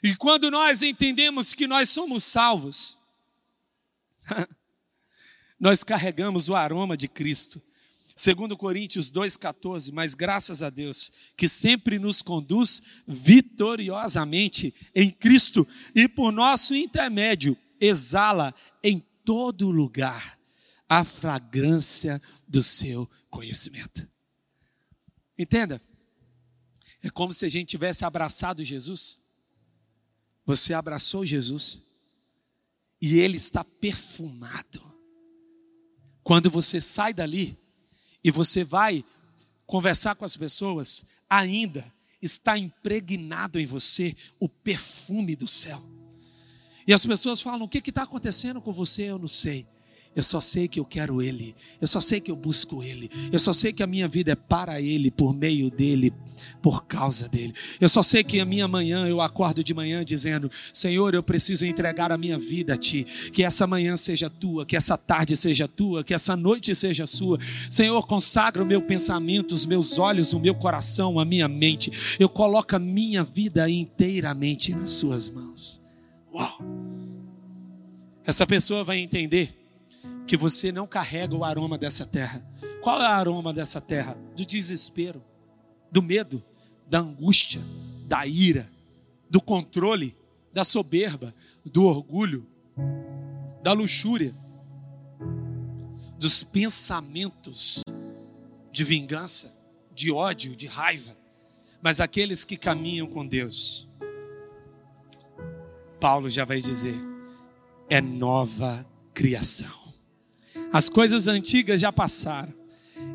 E 0.04 0.14
quando 0.14 0.50
nós 0.50 0.82
entendemos 0.82 1.54
que 1.54 1.66
nós 1.66 1.88
somos 1.88 2.24
salvos, 2.24 2.98
nós 5.58 5.82
carregamos 5.82 6.50
o 6.50 6.54
aroma 6.54 6.94
de 6.94 7.08
Cristo. 7.08 7.58
Segundo 8.14 8.54
Coríntios 8.54 9.10
2:14, 9.10 9.90
mas 9.94 10.12
graças 10.12 10.62
a 10.62 10.68
Deus 10.68 11.10
que 11.34 11.48
sempre 11.48 11.98
nos 11.98 12.20
conduz 12.20 12.82
vitoriosamente 13.08 14.74
em 14.94 15.10
Cristo 15.10 15.66
e 15.94 16.06
por 16.06 16.30
nosso 16.30 16.74
intermédio 16.74 17.56
exala 17.80 18.54
em 18.82 19.02
todo 19.24 19.70
lugar 19.70 20.38
a 20.86 21.02
fragrância 21.02 22.20
do 22.46 22.62
seu 22.62 23.10
conhecimento. 23.30 24.06
Entenda? 25.38 25.80
É 27.02 27.08
como 27.08 27.32
se 27.32 27.46
a 27.46 27.48
gente 27.48 27.68
tivesse 27.68 28.04
abraçado 28.04 28.62
Jesus 28.62 29.23
você 30.44 30.74
abraçou 30.74 31.24
Jesus 31.24 31.82
e 33.00 33.18
ele 33.18 33.36
está 33.36 33.64
perfumado. 33.64 34.82
Quando 36.22 36.50
você 36.50 36.80
sai 36.80 37.12
dali 37.12 37.56
e 38.22 38.30
você 38.30 38.64
vai 38.64 39.04
conversar 39.66 40.14
com 40.14 40.24
as 40.24 40.36
pessoas, 40.36 41.04
ainda 41.28 41.84
está 42.20 42.56
impregnado 42.56 43.60
em 43.60 43.66
você 43.66 44.16
o 44.40 44.48
perfume 44.48 45.36
do 45.36 45.46
céu. 45.46 45.82
E 46.86 46.92
as 46.92 47.04
pessoas 47.04 47.40
falam: 47.40 47.64
o 47.64 47.68
que 47.68 47.78
está 47.78 48.02
acontecendo 48.02 48.60
com 48.60 48.72
você? 48.72 49.04
Eu 49.04 49.18
não 49.18 49.28
sei. 49.28 49.66
Eu 50.16 50.22
só 50.22 50.40
sei 50.40 50.68
que 50.68 50.78
eu 50.78 50.84
quero 50.84 51.20
Ele. 51.20 51.54
Eu 51.80 51.88
só 51.88 52.00
sei 52.00 52.20
que 52.20 52.30
eu 52.30 52.36
busco 52.36 52.82
Ele. 52.82 53.10
Eu 53.32 53.38
só 53.38 53.52
sei 53.52 53.72
que 53.72 53.82
a 53.82 53.86
minha 53.86 54.06
vida 54.06 54.32
é 54.32 54.36
para 54.36 54.80
Ele, 54.80 55.10
por 55.10 55.34
meio 55.34 55.70
dEle, 55.70 56.12
por 56.62 56.84
causa 56.84 57.28
dEle. 57.28 57.52
Eu 57.80 57.88
só 57.88 58.02
sei 58.02 58.22
que 58.22 58.38
a 58.38 58.44
minha 58.44 58.68
manhã, 58.68 59.06
eu 59.08 59.20
acordo 59.20 59.64
de 59.64 59.74
manhã 59.74 60.04
dizendo: 60.04 60.50
Senhor, 60.72 61.14
eu 61.14 61.22
preciso 61.22 61.66
entregar 61.66 62.12
a 62.12 62.18
minha 62.18 62.38
vida 62.38 62.74
a 62.74 62.76
Ti. 62.76 63.04
Que 63.32 63.42
essa 63.42 63.66
manhã 63.66 63.96
seja 63.96 64.30
Tua, 64.30 64.64
que 64.64 64.76
essa 64.76 64.96
tarde 64.96 65.36
seja 65.36 65.66
Tua, 65.66 66.04
que 66.04 66.14
essa 66.14 66.36
noite 66.36 66.74
seja 66.74 67.06
Sua. 67.06 67.38
Senhor, 67.68 68.06
consagra 68.06 68.62
o 68.62 68.66
meu 68.66 68.82
pensamento, 68.82 69.52
os 69.52 69.66
meus 69.66 69.98
olhos, 69.98 70.32
o 70.32 70.40
meu 70.40 70.54
coração, 70.54 71.18
a 71.18 71.24
minha 71.24 71.48
mente. 71.48 71.90
Eu 72.20 72.28
coloco 72.28 72.76
a 72.76 72.78
minha 72.78 73.24
vida 73.24 73.68
inteiramente 73.68 74.74
nas 74.74 74.90
Suas 74.90 75.28
mãos. 75.28 75.82
Uau! 76.32 76.94
essa 78.26 78.46
pessoa 78.46 78.82
vai 78.82 78.98
entender 78.98 79.63
que 80.26 80.36
você 80.36 80.72
não 80.72 80.86
carrega 80.86 81.34
o 81.34 81.44
aroma 81.44 81.76
dessa 81.76 82.06
terra. 82.06 82.44
Qual 82.82 83.00
é 83.00 83.08
o 83.08 83.12
aroma 83.12 83.52
dessa 83.52 83.80
terra? 83.80 84.16
Do 84.36 84.44
desespero, 84.44 85.22
do 85.90 86.02
medo, 86.02 86.42
da 86.86 86.98
angústia, 86.98 87.62
da 88.06 88.26
ira, 88.26 88.70
do 89.28 89.40
controle, 89.40 90.16
da 90.52 90.64
soberba, 90.64 91.34
do 91.64 91.84
orgulho, 91.84 92.46
da 93.62 93.72
luxúria, 93.72 94.34
dos 96.18 96.42
pensamentos 96.42 97.82
de 98.70 98.84
vingança, 98.84 99.54
de 99.94 100.10
ódio, 100.10 100.56
de 100.56 100.66
raiva. 100.66 101.16
Mas 101.82 102.00
aqueles 102.00 102.44
que 102.44 102.56
caminham 102.56 103.06
com 103.06 103.26
Deus, 103.26 103.88
Paulo 106.00 106.28
já 106.30 106.44
vai 106.44 106.60
dizer, 106.60 106.96
é 107.88 108.00
nova 108.00 108.86
criação. 109.12 109.83
As 110.72 110.88
coisas 110.88 111.28
antigas 111.28 111.80
já 111.80 111.92
passaram, 111.92 112.52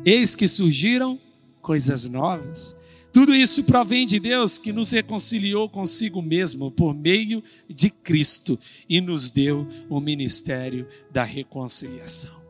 eis 0.04 0.34
que 0.34 0.48
surgiram 0.48 1.18
coisas 1.60 2.08
novas. 2.08 2.76
Tudo 3.12 3.34
isso 3.34 3.64
provém 3.64 4.06
de 4.06 4.20
Deus 4.20 4.56
que 4.56 4.72
nos 4.72 4.90
reconciliou 4.90 5.68
consigo 5.68 6.22
mesmo 6.22 6.70
por 6.70 6.94
meio 6.94 7.42
de 7.68 7.90
Cristo 7.90 8.58
e 8.88 9.00
nos 9.00 9.30
deu 9.30 9.66
o 9.88 10.00
ministério 10.00 10.86
da 11.10 11.24
reconciliação. 11.24 12.40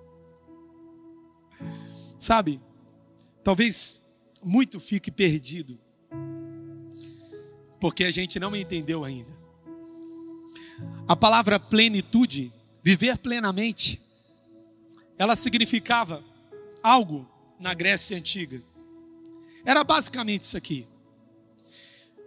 Sabe, 2.18 2.60
talvez 3.42 4.00
muito 4.42 4.78
fique 4.78 5.10
perdido, 5.10 5.78
porque 7.80 8.04
a 8.04 8.10
gente 8.10 8.38
não 8.38 8.54
entendeu 8.54 9.04
ainda. 9.04 9.40
A 11.08 11.16
palavra 11.16 11.58
plenitude, 11.58 12.52
viver 12.82 13.16
plenamente, 13.16 14.00
ela 15.20 15.36
significava 15.36 16.24
algo 16.82 17.28
na 17.58 17.74
Grécia 17.74 18.16
antiga. 18.16 18.62
Era 19.66 19.84
basicamente 19.84 20.44
isso 20.44 20.56
aqui. 20.56 20.86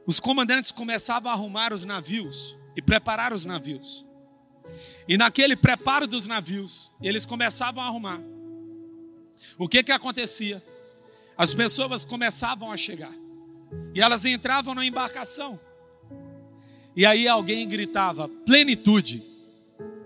Os 0.06 0.20
comandantes 0.20 0.72
começavam 0.72 1.32
a 1.32 1.34
arrumar 1.34 1.74
os 1.74 1.86
navios 1.86 2.56
e 2.76 2.84
preparar 2.84 3.34
os 3.34 3.46
navios. 3.46 4.06
E 5.08 5.18
naquele 5.18 5.56
preparo 5.56 6.06
dos 6.06 6.28
navios, 6.28 6.92
eles 7.02 7.26
começavam 7.26 7.84
a 7.84 7.88
arrumar. 7.88 8.22
O 9.58 9.68
que 9.68 9.82
que 9.82 9.92
acontecia? 9.92 10.62
As 11.36 11.52
pessoas 11.52 12.06
começavam 12.06 12.72
a 12.72 12.78
chegar. 12.78 13.14
E 13.96 14.02
elas 14.04 14.24
entravam 14.24 14.76
na 14.76 14.86
embarcação. 14.86 15.60
E 16.96 17.08
aí 17.08 17.28
alguém 17.28 17.68
gritava: 17.68 18.30
plenitude. 18.46 19.24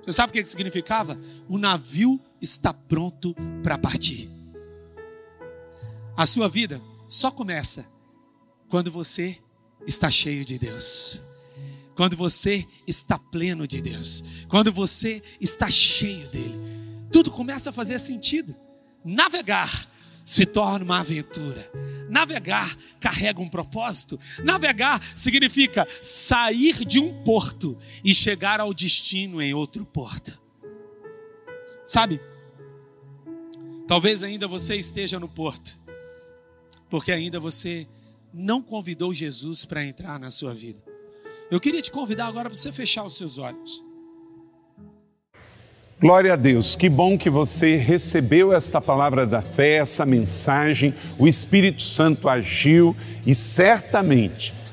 Você 0.02 0.14
sabe 0.14 0.30
o 0.30 0.34
que 0.34 0.46
significava? 0.46 1.20
O 1.50 1.58
navio 1.58 2.18
está 2.42 2.74
pronto 2.74 3.36
para 3.64 3.78
partir. 3.78 4.30
A 6.16 6.26
sua 6.26 6.50
vida 6.50 6.82
só 7.08 7.30
começa 7.30 7.86
quando 8.68 8.92
você 8.92 9.38
está 9.86 10.10
cheio 10.10 10.44
de 10.44 10.58
Deus. 10.58 11.22
Quando 11.96 12.16
você 12.16 12.66
está 12.86 13.18
pleno 13.18 13.68
de 13.68 13.82
Deus. 13.82 14.24
Quando 14.48 14.72
você 14.72 15.22
está 15.42 15.70
cheio 15.70 16.28
dele. 16.30 16.56
Tudo 17.12 17.32
começa 17.32 17.70
a 17.70 17.74
fazer 17.74 18.00
sentido. 18.00 18.56
Navegar 19.04 19.90
se 20.26 20.46
torna 20.46 20.84
uma 20.84 21.00
aventura. 21.00 21.72
Navegar 22.10 22.76
carrega 23.00 23.40
um 23.40 23.48
propósito. 23.48 24.20
Navegar 24.44 25.02
significa 25.16 25.88
sair 26.04 26.86
de 26.86 27.00
um 27.00 27.24
porto 27.24 27.78
e 28.04 28.14
chegar 28.14 28.60
ao 28.60 28.74
destino 28.74 29.42
em 29.42 29.54
outro 29.54 29.86
porto. 29.86 30.47
Sabe? 31.88 32.20
Talvez 33.88 34.22
ainda 34.22 34.46
você 34.46 34.76
esteja 34.76 35.18
no 35.18 35.30
porto, 35.30 35.80
porque 36.90 37.14
ainda 37.14 37.40
você 37.40 37.88
não 38.34 38.62
convidou 38.62 39.14
Jesus 39.14 39.64
para 39.64 39.86
entrar 39.86 40.20
na 40.20 40.30
sua 40.30 40.54
vida. 40.54 40.84
Eu 41.50 41.62
queria 41.62 41.82
te 41.82 41.90
convidar 41.90 42.28
agora 42.28 42.50
para 42.50 42.58
você 42.58 42.74
fechar 42.74 43.06
os 43.06 43.16
seus 43.16 43.38
olhos. 43.38 43.86
Glória 46.00 46.34
a 46.34 46.36
Deus, 46.36 46.76
que 46.76 46.90
bom 46.90 47.18
que 47.18 47.30
você 47.30 47.78
recebeu 47.78 48.52
esta 48.52 48.82
palavra 48.82 49.26
da 49.26 49.42
fé, 49.42 49.78
essa 49.78 50.06
mensagem, 50.06 50.94
o 51.18 51.26
Espírito 51.26 51.82
Santo 51.82 52.28
agiu 52.28 52.94
e 53.26 53.34
certamente 53.34 54.54